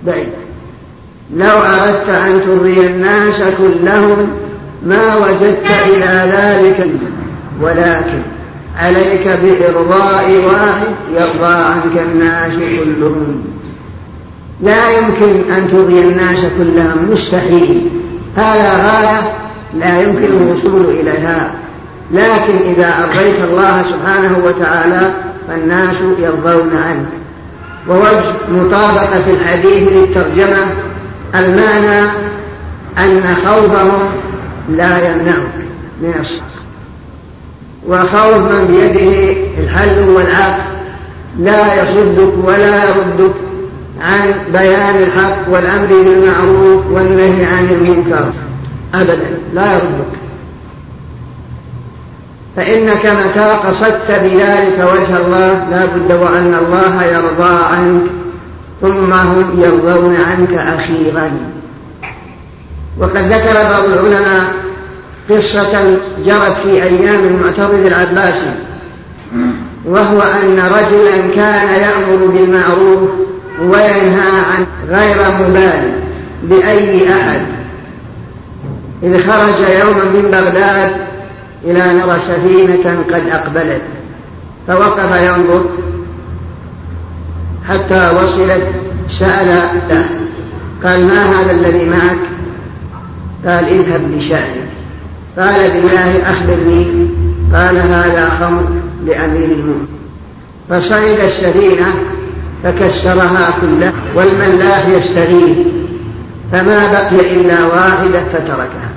[0.07, 0.42] بعيد
[1.37, 4.29] لو أردت أن ترضي الناس كلهم
[4.87, 6.87] ما وجدت إلى ذلك
[7.61, 8.23] ولكن
[8.79, 13.45] عليك بإرضاء واحد يرضى عنك الناس كلهم.
[14.63, 17.91] لا يمكن أن ترضي الناس كلهم مستحيل.
[18.37, 19.33] هذا غاية
[19.79, 21.53] لا يمكن الوصول إليها.
[22.13, 25.15] لكن إذا أرضيت الله سبحانه وتعالى
[25.49, 27.07] فالناس يرضون عنك.
[27.89, 30.67] ووجه مطابقة الحديث للترجمة
[31.35, 32.11] المعنى
[32.99, 34.09] أن خوفهم
[34.69, 35.53] لا يمنعك.
[36.03, 36.63] من الصدق
[37.89, 40.63] وخوف من بيده الحل والعقل
[41.39, 43.35] لا يصدك ولا يردك
[44.01, 48.33] عن بيان الحق والأمر بالمعروف والنهي عن المنكر.
[48.95, 49.39] أبدا.
[49.55, 50.19] لا يردك.
[52.57, 58.22] فإنك متى قصدت بذلك وجه الله لا بد وأن الله يرضى عنك.
[58.83, 61.31] ثم هم يرضون عنك أخيرا.
[62.99, 64.55] وقد ذكر بعض العلماء
[65.31, 68.55] قصة جرت في أيام المعترض العباسي
[69.85, 73.11] وهو أن رجلا كان يأمر بالمعروف
[73.61, 75.93] وينهى عن غير مبال
[76.43, 77.41] بأي أحد.
[79.03, 80.93] إذ خرج يوما من بغداد
[81.65, 83.83] إلى نرى سفينة قد أقبلت
[84.69, 85.65] فوقف ينظر
[87.69, 88.67] حتى وصلت
[89.19, 89.47] سأل
[89.89, 90.09] له
[90.85, 92.19] قال ما هذا الذي معك؟
[93.47, 94.69] قال اذهب بشأنك
[95.39, 97.09] قال بالله أخبرني.
[97.55, 98.65] قال هذا خمر
[99.07, 99.89] لأمير المؤمنين.
[100.69, 101.95] فصعد السفينة
[102.65, 105.59] فكسرها كلها والملاح يستغيث
[106.53, 108.91] فما بقي إلا واحدة فتركها.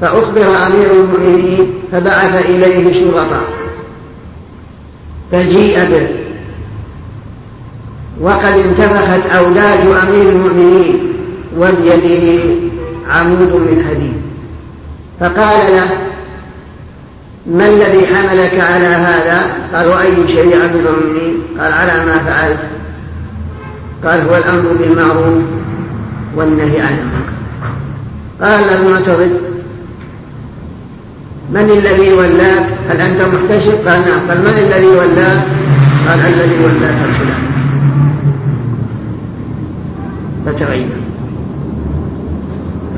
[0.00, 3.40] فأخبر أمير المؤمنين فبعث إليه شرطا
[5.32, 6.21] فجيء به.
[8.22, 11.12] وقد انتفخت أوداج أمير المؤمنين
[11.58, 12.54] وبيده
[13.10, 14.22] عمود من حديد
[15.20, 15.88] فقال له
[17.46, 22.58] ما الذي حملك على هذا؟ قال وأي شيء أمير المؤمنين؟ قال على ما فعلت.
[24.04, 25.42] قال هو الأمر بالمعروف
[26.36, 27.32] والنهي عن المنكر.
[28.40, 29.30] قال المعترض
[31.50, 34.28] من الذي ولاك؟ هل أنت محتسب؟ قال نعم.
[34.28, 35.42] قال من الذي ولاك؟
[36.08, 37.41] قال الذي ولاك الفلان
[40.52, 40.88] فتغير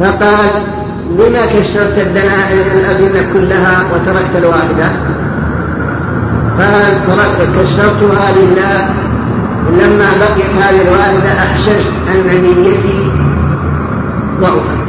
[0.00, 0.50] فقال
[1.18, 1.46] لما
[1.98, 4.92] الدنائر الأبنة كلها وتركت الواحدة؟
[6.58, 7.48] قال تركت
[8.38, 8.88] لله
[9.80, 12.26] لما بقيت هذه الواحدة أحسست أن
[12.62, 13.10] نيتي
[14.40, 14.84] ضعفت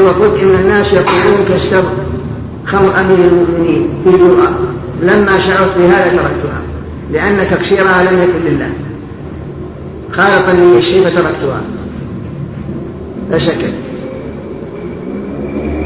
[0.00, 1.92] وقلت إن الناس يقولون كسرت
[2.66, 4.10] خمر أمير المؤمنين في
[5.02, 6.60] لما شعرت بهذا تركتها.
[7.12, 8.70] لأن تكسيرها لم يكن لله.
[10.16, 11.60] خالطني الشيء فتركتها.
[13.32, 13.74] فسكت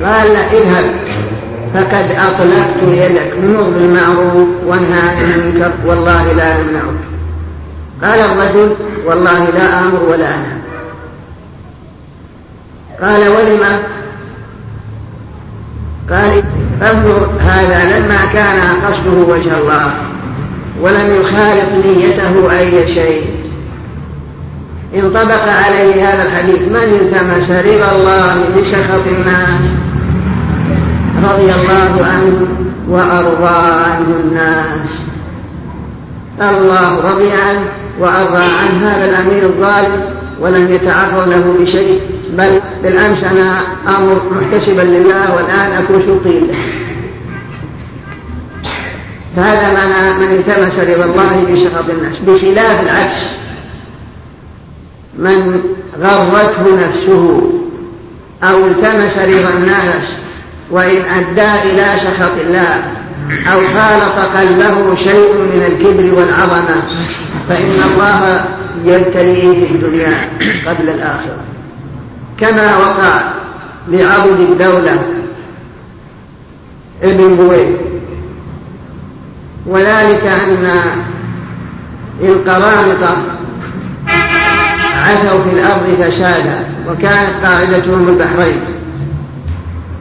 [0.05, 0.91] قال لا اذهب.
[1.75, 3.33] فقد أطلقت يدك.
[3.45, 5.73] نور بالمعروف وانهى عن المنكر.
[5.87, 6.85] والله لا يمنعك
[8.03, 8.75] قال الرجل
[9.07, 10.61] والله لا آمر ولا أنهى.
[13.03, 13.79] قال ولم؟
[16.11, 16.43] قال
[16.83, 19.95] انظر هذا لما كان قصده وجه الله.
[20.81, 23.40] ولم يخالف نيته أي شيء.
[24.95, 26.59] انطبق عليه هذا الحديث.
[26.59, 29.71] من التمس رضا الله بسخط الناس
[31.25, 32.49] رضي الله عنه
[32.89, 34.91] وأرضى عنه الناس.
[36.41, 37.65] الله رضي عنه
[38.01, 40.05] وأرضى عن هذا الأمير الظالم
[40.41, 42.01] ولم يتعرض له بشيء.
[42.39, 46.59] بل بالأمس أنا أمر محتسبا لله والآن أكون سلطي له
[49.37, 52.19] فهذا معنى من التمس رضا الله بسخط الناس.
[52.27, 53.40] بخلاف العكس.
[55.19, 55.61] من
[56.01, 57.53] غرته نفسه
[58.43, 60.13] أو التمس رضا الناس
[60.71, 62.83] وإن أدى إلى سخط الله
[63.53, 66.83] أو خالط قلبه شيء من الكبر والعظمة
[67.49, 68.45] فإن الله
[68.85, 70.29] يبتليه في الدنيا
[70.67, 71.45] قبل الآخرة.
[72.39, 73.23] كما وقع
[73.89, 75.03] لعبد الدولة
[77.03, 77.77] ابن بويه
[79.67, 80.81] وذلك أن
[82.23, 83.17] القرامطة
[85.01, 88.61] عثوا في الأرض فسادا وكانت قاعدتهم البحرين.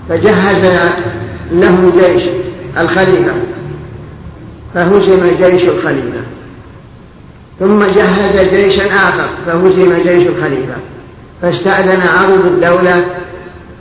[0.10, 0.90] فجهز
[1.52, 2.30] لهم جيش
[2.78, 3.34] الخليفة
[4.74, 6.22] فهزم جيش الخليفة.
[7.60, 10.76] ثم جهز جيشا آخر فهزم جيش الخليفة.
[11.42, 13.06] فاستأذن عرض الدولة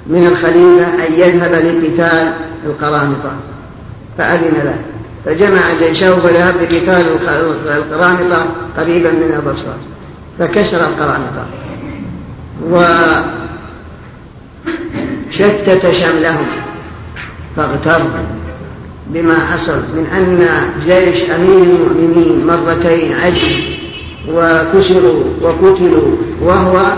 [0.06, 2.32] من الخليفة أن يذهب لقتال
[2.66, 3.32] القرامطة.
[4.18, 4.78] فأذن له
[5.24, 7.08] فجمع جيشه فذهب لقتال
[7.66, 8.46] القرامطة
[8.76, 9.76] قريبا من البصرة.
[10.38, 11.46] فكسر القرامطة
[15.30, 16.46] وشتت شملهم.
[17.56, 18.02] فاغتر
[19.06, 20.48] بما حصل من أن
[20.86, 23.58] جيش أمير المؤمنين مرتين عجز
[24.28, 26.92] وكسروا وقتلوا وهو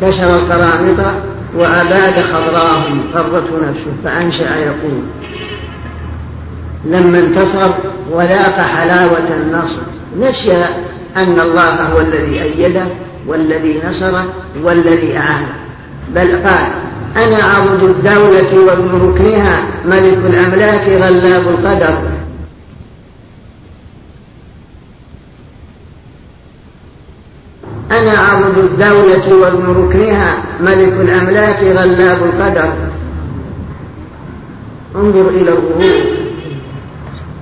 [0.00, 1.14] كسر القرامطة
[1.54, 3.92] وأباد خضراهم غرته نفسه.
[4.04, 5.02] فأنشأ يقول
[6.84, 7.70] لما انتصر
[8.10, 9.80] وذاق حلاوة النصر
[10.20, 10.66] نسي
[11.22, 12.86] أن الله هو الذي أيده
[13.26, 14.24] والذي نصره
[14.62, 15.54] والذي أعانه.
[16.14, 16.70] بل قال
[17.16, 21.98] أنا عبد الدولة وابن ركنها ملك الأملاك غلاب القدر.
[27.90, 32.72] أنا عبد الدولة وابن ركنها ملك الأملاك غلاب القدر.
[34.94, 36.17] انظر إلى الغرور.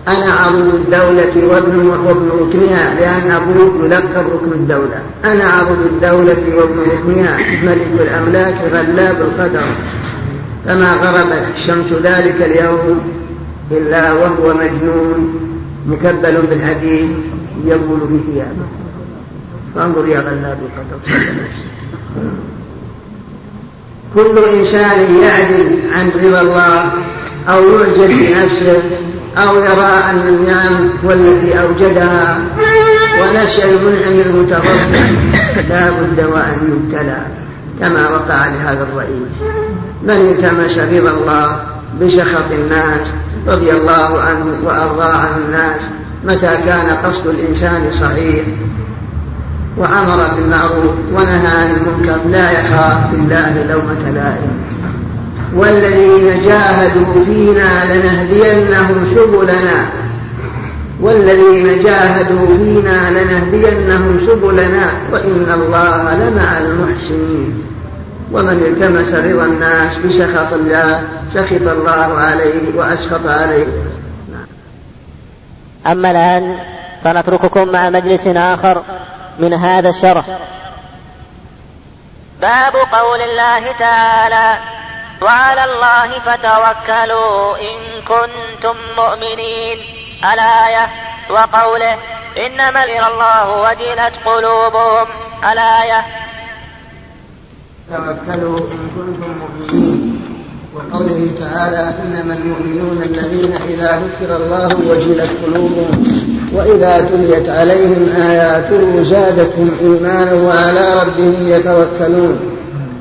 [0.08, 5.00] أنا عضو الدولة وابن وابن ركنها لأن أبوك يلقب ركن الدولة.
[5.24, 9.76] أنا عضو الدولة وابن ركنها ملك الأملاك غلاب القدر.
[10.66, 13.00] فما غربت الشمس ذلك اليوم
[13.70, 15.40] إلا وهو مجنون
[15.86, 17.10] مكبل بالحديد
[17.64, 18.66] يقول بثيابه
[19.74, 20.98] فانظر يا غلاب القدر.
[24.14, 26.92] كل إنسان يعدل عن رضا الله
[27.48, 28.82] أو يعجب بنفسه
[29.36, 32.38] أو يرى أن النعم هو الذي أوجدها.
[33.20, 35.14] ونشأ المنعم المتغفل
[35.68, 37.18] لا بد وأن يبتلى
[37.80, 39.36] كما وقع لهذا الرئيس.
[40.02, 41.56] من التمس رضا الله
[42.00, 43.08] بسخط الناس
[43.46, 45.82] رضي الله عنه وأرضى عنه الناس
[46.24, 48.44] متى كان قصد الإنسان صحيح.
[49.76, 52.18] وأمر بالمعروف ونهى عن المنكر.
[52.28, 54.66] لا يخاف بالله لومة لائم.
[55.55, 59.86] والذين جاهدوا فينا لنهدينهم سبلنا.
[61.01, 64.90] والذين جاهدوا فينا لنهدينهم سبلنا.
[65.12, 67.62] وإن الله لمع المحسنين.
[68.32, 71.02] ومن التمس رضا الناس بسخط الله
[71.35, 73.66] سخط الله عليه وأسخط عليه.
[75.86, 76.56] أما الآن
[77.05, 78.82] فنترككم مع مجلس آخر
[79.39, 80.39] من هذا الشرح.
[82.40, 84.59] باب قول الله تعالى
[85.22, 89.78] وعلى الله فتوكلوا إن كنتم مؤمنين.
[90.32, 90.88] الآية
[91.30, 91.97] وقوله
[92.47, 95.06] إنما إلى الله وجلت قلوبهم.
[95.52, 96.06] الآية
[97.90, 100.22] توكلوا إن كنتم مؤمنين.
[100.74, 106.06] وقوله تعالى إنما المؤمنون الذين إذا ذكر الله وجلت قلوبهم
[106.52, 112.55] وإذا تليت عليهم آياته زادتهم إيمانا وعلى ربهم يتوكلون.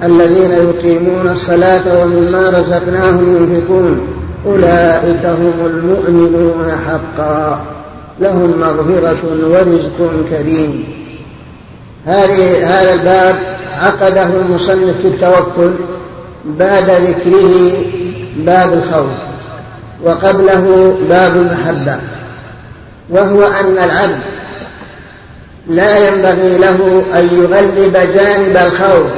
[0.06, 4.00] الذين يقيمون الصلاة ومما رزقناهم ينفقون
[4.46, 7.62] أولئك هم المؤمنون حقا.
[8.20, 10.84] لهم مغفرة ورزق كريم.
[12.06, 13.36] هذه هذا الباب
[13.78, 15.72] عقده المصنف في التوكل
[16.46, 17.74] بعد ذكره
[18.38, 19.12] باب الخوف
[20.04, 22.00] وقبله باب المحبة
[23.10, 24.20] وهو أن العبد
[25.70, 29.12] لا ينبغي له أن يغلب جانب الخوف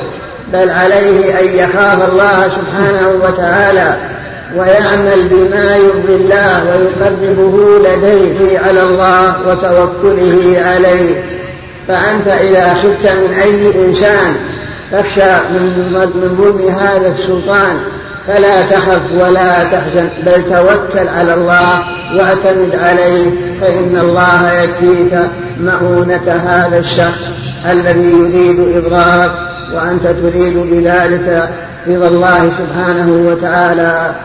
[0.54, 3.96] بل عليه أن يخاف الله سبحانه وتعالى
[4.56, 11.24] ويعمل بما يرضي الله ويقربه لديه على الله وتوكله عليه.
[11.88, 14.36] فأنت إذا خفت من أي إنسان
[14.92, 17.78] تخشى من ظلم هذا السلطان
[18.28, 21.84] فلا تخف ولا تحزن بل توكل على الله
[22.16, 23.30] واعتمد عليه
[23.62, 25.20] فإن الله يكفيك
[25.60, 27.22] مؤونة هذا الشخص
[27.72, 29.32] الذي يريد إضرارك
[29.74, 31.50] وأنت تريد بذلك
[31.88, 34.16] رضا الله سبحانه وتعالى.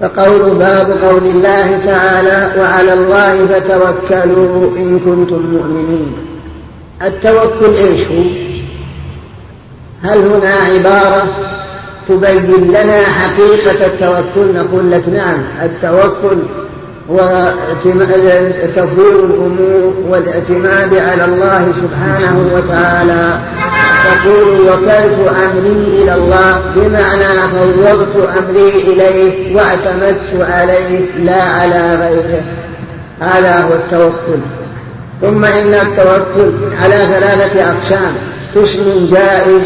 [0.00, 6.12] فقول باب قول الله تعالى وعلى الله فتوكلوا إن كنتم مؤمنين
[7.02, 8.22] التوكل إيش هو؟
[10.02, 11.26] هل هنا عبارة
[12.08, 16.38] تبين لنا حقيقة التوكل؟ نقول لك نعم التوكل
[17.08, 18.52] وتفويض
[19.24, 23.38] الأمور والاعتماد على الله سبحانه وتعالى.
[24.04, 26.60] تقول وكلت أمري إلى الله.
[26.76, 32.42] بمعنى فوضت أمري إليه واعتمدت عليه لا على غيره.
[33.20, 34.40] هذا هو التوكل.
[35.20, 36.52] ثم إن التوكل
[36.82, 38.14] على ثلاثة أقسام
[38.56, 39.62] قسم جائز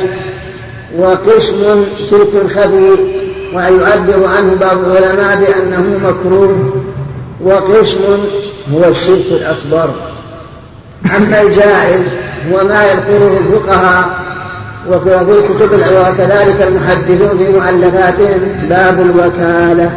[0.98, 2.92] وقسم شرك خفي
[3.54, 6.72] ويعبر عنه بعض العلماء بأنه مكروه.
[7.44, 8.24] وقسم
[8.74, 9.94] هو الشرك الأكبر.
[11.16, 12.04] أما الجائز
[12.52, 14.22] هو ما يذكره الفقهاء
[14.88, 19.90] وفي كتب وكذلك المحدثون في مؤلفاتهم باب الوكالة.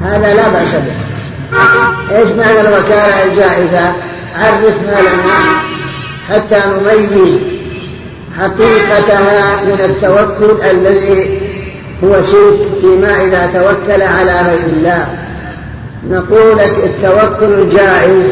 [0.00, 0.96] هذا لا بأس به.
[2.16, 3.92] إيش معنى الوكالة الجائزة؟
[4.36, 5.62] عرفنا لنا
[6.28, 7.38] حتى نميز
[8.38, 11.40] حقيقتها من التوكل الذي
[12.04, 15.21] هو شرك فيما إذا توكل على غير الله.
[16.10, 18.24] نقول التوكل الجائز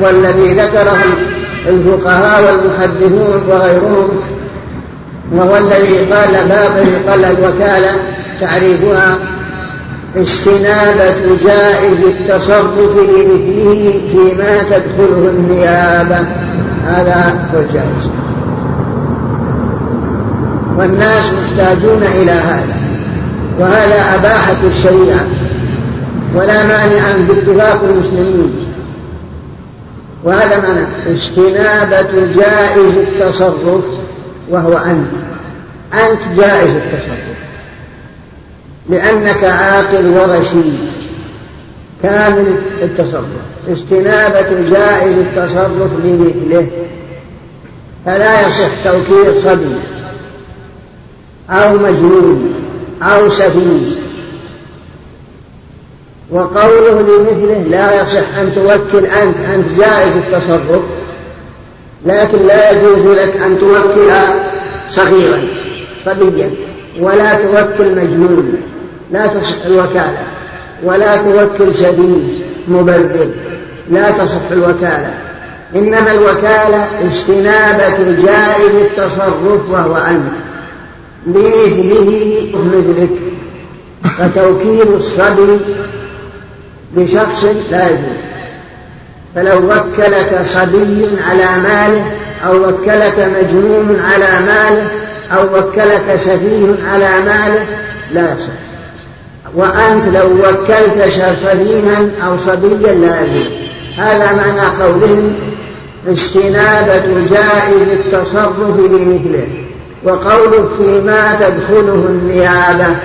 [0.00, 0.98] والذي ذكره
[1.68, 4.08] الفقهاء والمحدثون وغيرهم
[5.32, 7.92] وهو الذي قال باب قال الوكالة
[8.40, 9.18] تعريفها
[10.16, 16.26] استنابة جائز التصرف لمثله فيما تدخله النيابة.
[16.86, 18.08] هذا هو الجائز.
[20.78, 22.76] والناس محتاجون إلى هذا
[23.58, 25.26] وهذا أباحة الشريعة.
[26.34, 28.66] ولا مانع باتفاق المسلمين.
[30.24, 33.84] وهذا معنى استنابة جائز التصرف
[34.48, 35.08] وهو أنت.
[35.94, 37.36] أنت جائز التصرف.
[38.90, 40.78] لأنك عاقل ورشيد.
[42.02, 43.24] كامل التصرف.
[43.68, 46.68] استنابة جائز التصرف لمثله.
[48.04, 49.76] فلا يصح توكيل صبي
[51.50, 52.54] أو مجنون
[53.02, 54.01] أو سفيه.
[56.32, 60.82] وقوله لمثله لا يصح أن توكل أنت أنت جائز التصرف
[62.06, 64.10] لكن لا يجوز لك أن توكل
[64.88, 65.40] صغيرا
[66.04, 66.50] صبيا
[67.00, 68.54] ولا توكل مجنون
[69.12, 70.26] لا تصح الوكالة
[70.82, 73.30] ولا توكل شديد مبذر
[73.90, 75.14] لا تصح الوكالة.
[75.76, 80.32] إنما الوكالة استنابة جائز التصرف وهو أنت
[81.26, 83.10] بمثله مثلك
[84.18, 85.60] فتوكيل الصبي
[86.96, 88.22] لشخص لا يجوز
[89.34, 92.04] فلو وكلك صبي على ماله
[92.46, 94.88] أو وكلك مجنون على ماله
[95.32, 97.66] أو وكلك سفيه على ماله
[98.12, 98.52] لا يصح
[99.54, 103.52] وأنت لو وكلت سفيها أو صبيا لا يجوز
[103.96, 105.34] هذا معنى قولهم
[106.12, 109.46] استنابة جائز التصرف بمثله
[110.04, 112.96] وقولك فيما تدخله النيابة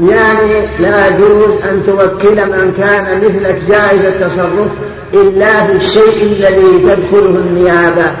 [0.00, 4.68] يعني لا يجوز أن توكل من كان مثلك جائز التصرف
[5.14, 8.12] إلا في الشيء الذي تدخله النيابة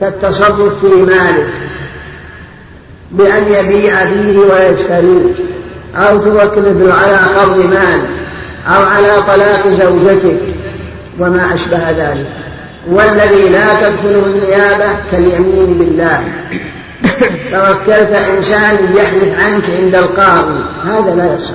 [0.00, 1.46] كالتصرف في مالك
[3.10, 5.32] بأن يبيع فيه ويشتريه
[5.96, 8.00] أو توكل على قرض مال
[8.66, 10.40] أو على طلاق زوجتك
[11.18, 12.26] وما أشبه ذلك.
[12.90, 16.24] والذي لا تدخله النيابة كاليمين بالله.
[17.52, 20.60] توكلت إنسان يحلف عنك عند القاضي.
[20.84, 21.54] هذا لا يصح.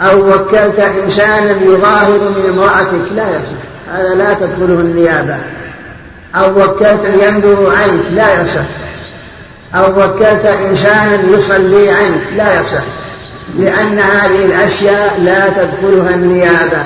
[0.00, 3.12] أو وكلت إنسانا يظاهر من امرأتك.
[3.14, 3.56] لا يصح.
[3.94, 5.36] هذا لا تدخله النيابة.
[6.34, 8.04] أو وكلت ينظر عنك.
[8.14, 8.66] لا يصح.
[9.74, 12.22] أو وكلت إنسانا يصلي عنك.
[12.36, 12.84] لا يصح.
[13.58, 16.84] لأن هذه الأشياء لا تدخلها النيابة.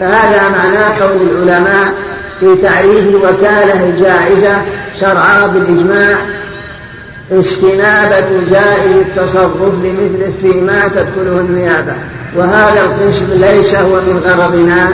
[0.00, 1.92] فهذا معنى قول العلماء
[2.40, 4.62] في تعريف الوكالة الجائزة
[5.00, 6.18] شرعا بالإجماع
[7.32, 11.92] استنابة جائز التصرف لمثله فيما تدخله النيابة.
[12.36, 14.88] وهذا القسم ليس هو من غرضنا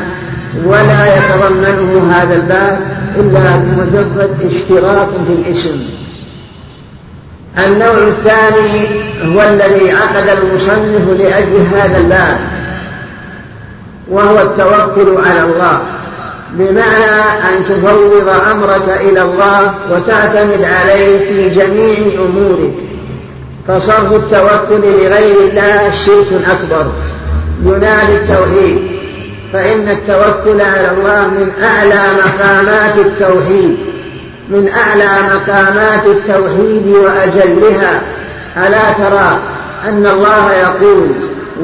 [0.67, 2.79] ولا يتضمنه هذا الباب
[3.17, 5.81] إلا بمجرد اشتراك في الاسم.
[7.67, 8.89] النوع الثاني
[9.25, 12.39] هو الذي عقد المصنف لأجل هذا الباب
[14.11, 15.81] وهو التوكل على الله.
[16.55, 17.21] بمعنى
[17.53, 22.75] أن تفوض أمرك إلى الله وتعتمد عليه في جميع أمورك.
[23.69, 26.87] فصرف التوكل لغير الله شرك أكبر.
[27.65, 28.79] ينال التوحيد.
[29.53, 33.77] فإن التوكل على الله من أعلى مقامات التوحيد.
[34.51, 38.03] من أعلى مقامات التوحيد وأجلها.
[38.57, 39.39] ألا ترى
[39.89, 41.09] أن الله يقول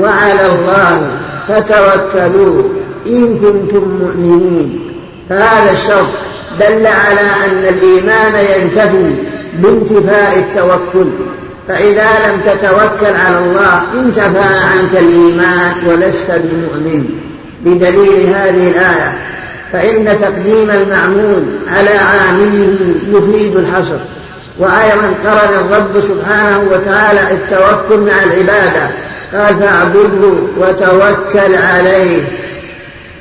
[0.00, 1.06] وعلى الله
[1.48, 2.79] فتوكلوا.
[3.06, 4.80] إن كنتم مؤمنين.
[5.28, 6.08] فهذا الشرط
[6.60, 9.14] دل على أن الإيمان ينتفي
[9.54, 11.10] بانتفاء التوكل.
[11.68, 17.04] فإذا لم تتوكل على الله انتفى عنك الإيمان ولست بمؤمن.
[17.64, 19.18] بدليل هذه الآية
[19.72, 22.76] فإن تقديم المعمول على عامله
[23.08, 23.98] يفيد الحصر.
[24.58, 28.90] وأيضا قرن الرب سبحانه وتعالى التوكل مع العبادة.
[29.34, 32.22] قال فاعبده وتوكل عليه.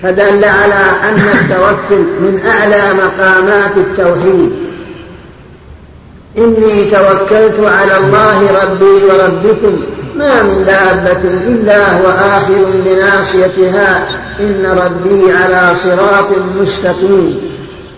[0.03, 4.51] فدل على أن التوكل من أعلى مقامات التوحيد.
[6.37, 9.83] إني توكلت على الله ربي وربكم
[10.15, 14.07] ما من دابة إلا هو آخذ بناصيتها
[14.39, 16.27] إن ربي على صراط
[16.59, 17.41] مستقيم.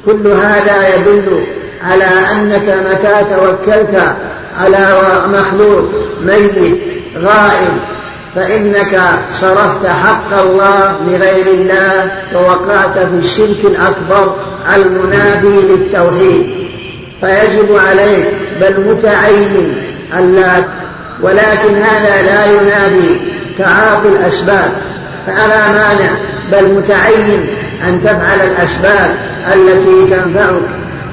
[0.06, 1.44] كل هذا يدل
[1.84, 4.16] على أنك متى توكلت
[4.58, 4.98] على
[5.28, 5.90] مخلوق
[6.24, 6.80] ميت
[7.18, 7.74] غائب
[8.36, 9.02] فإنك
[9.32, 14.36] صرفت حق الله لغير الله ووقعت في الشرك الأكبر
[14.76, 16.62] المنافي للتوحيد.
[17.22, 18.26] فيجب عليك
[18.62, 19.76] بل متعين
[20.20, 20.64] ألا
[21.22, 23.20] ولكن هذا لا ينافي
[23.58, 24.72] تعاطي الأسباب.
[25.28, 26.12] فألا مانع
[26.52, 27.48] بل متعين
[27.88, 29.16] أن تفعل الأسباب
[29.54, 30.62] التي تنفعك.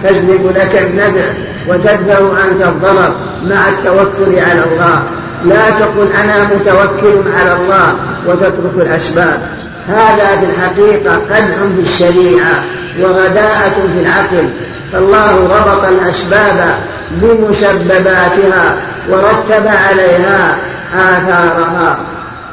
[0.02, 1.30] تجلب لك النفع
[1.68, 3.14] وتدفع عنك الضرر
[3.44, 5.02] مع التوكل على الله.
[5.44, 7.94] لا تقل أنا متوكل على الله
[8.26, 9.40] وتترك الأسباب.
[9.88, 12.64] هذا في الحقيقة قدح في الشريعة
[13.00, 14.48] وغداءة في العقل.
[14.92, 16.78] فالله ربط الأسباب
[17.22, 18.76] بمسبباتها
[19.08, 20.56] ورتب عليها
[20.94, 21.98] آثارها.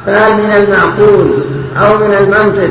[0.05, 1.33] فهل من المعقول
[1.77, 2.69] أو من المنطق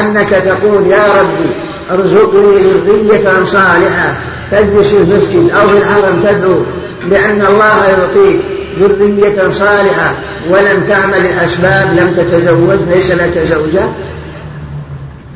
[0.00, 1.50] أنك تقول يا ربي
[1.90, 4.14] ارزقني ذرية صالحة
[4.52, 6.62] تجلس في المسجد أو في الحرم تدعو.
[7.04, 8.40] بأن الله يعطيك
[8.80, 10.14] ذرية صالحة
[10.50, 13.88] ولم تعمل الأسباب لم تتزوج ليس لك زوجة.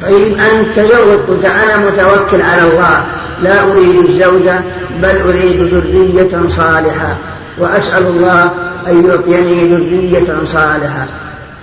[0.03, 3.05] طيب أنت تزوج قلت أنا متوكل على الله
[3.43, 4.61] لا أريد الزوجة
[5.03, 7.16] بل أريد ذرية صالحة.
[7.59, 8.51] وأسأل الله
[8.89, 11.07] أن يعطيني ذرية صالحة.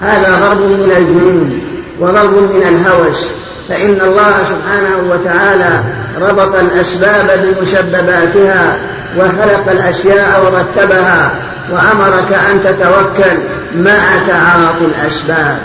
[0.01, 1.59] هذا ضرب من الجنون
[1.99, 3.27] وضرب من الهوس.
[3.69, 5.83] فإن الله سبحانه وتعالى
[6.21, 8.77] ربط الأسباب بمسبباتها
[9.17, 11.31] وخلق الأشياء ورتبها
[11.71, 13.37] وأمرك أن تتوكل
[13.75, 15.57] مع تعاطي الأسباب.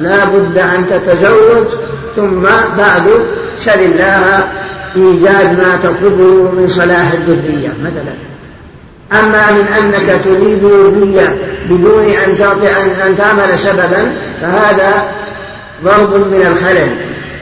[0.00, 1.66] لا بد أن تتزوج
[2.16, 2.42] ثم
[2.78, 3.04] بعد
[3.58, 4.44] سل الله
[4.96, 8.14] إيجاد ما تطلبه من صلاح الذرية مثلا.
[9.12, 11.36] أما من أنك تريد ذرية
[11.70, 12.68] بدون أن تعطي
[13.06, 14.12] أن تعمل سببا
[14.42, 15.04] فهذا
[15.84, 16.90] ضرب من الخلل.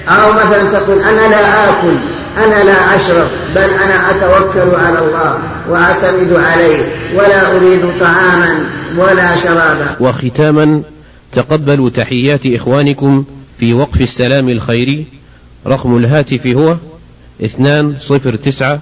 [0.08, 1.94] أو مثلا تقول أنا لا آكل.
[2.44, 5.38] أنا لا أشرب بل أنا أتوكل على الله
[5.68, 6.78] وأعتمد عليه
[7.14, 8.64] ولا أريد طعاما
[8.96, 9.96] ولا شرابا.
[10.00, 10.82] وختاما
[11.32, 13.24] تقبلوا تحيات إخوانكم
[13.58, 15.06] في وقف السلام الخيري.
[15.66, 16.76] رقم الهاتف هو
[17.44, 18.80] اثنان صفر تسعة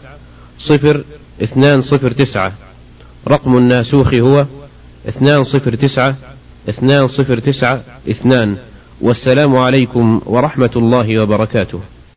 [0.58, 1.04] صفر
[1.42, 2.52] اثنان صفر تسعة.
[3.28, 4.46] رقم الناسوخ هو
[5.08, 6.14] اثنان صفر تسعة
[6.68, 7.80] اثنان صفر تسعة
[8.10, 8.56] اثنان.
[9.00, 11.80] والسلام عليكم ورحمة الله وبركاته.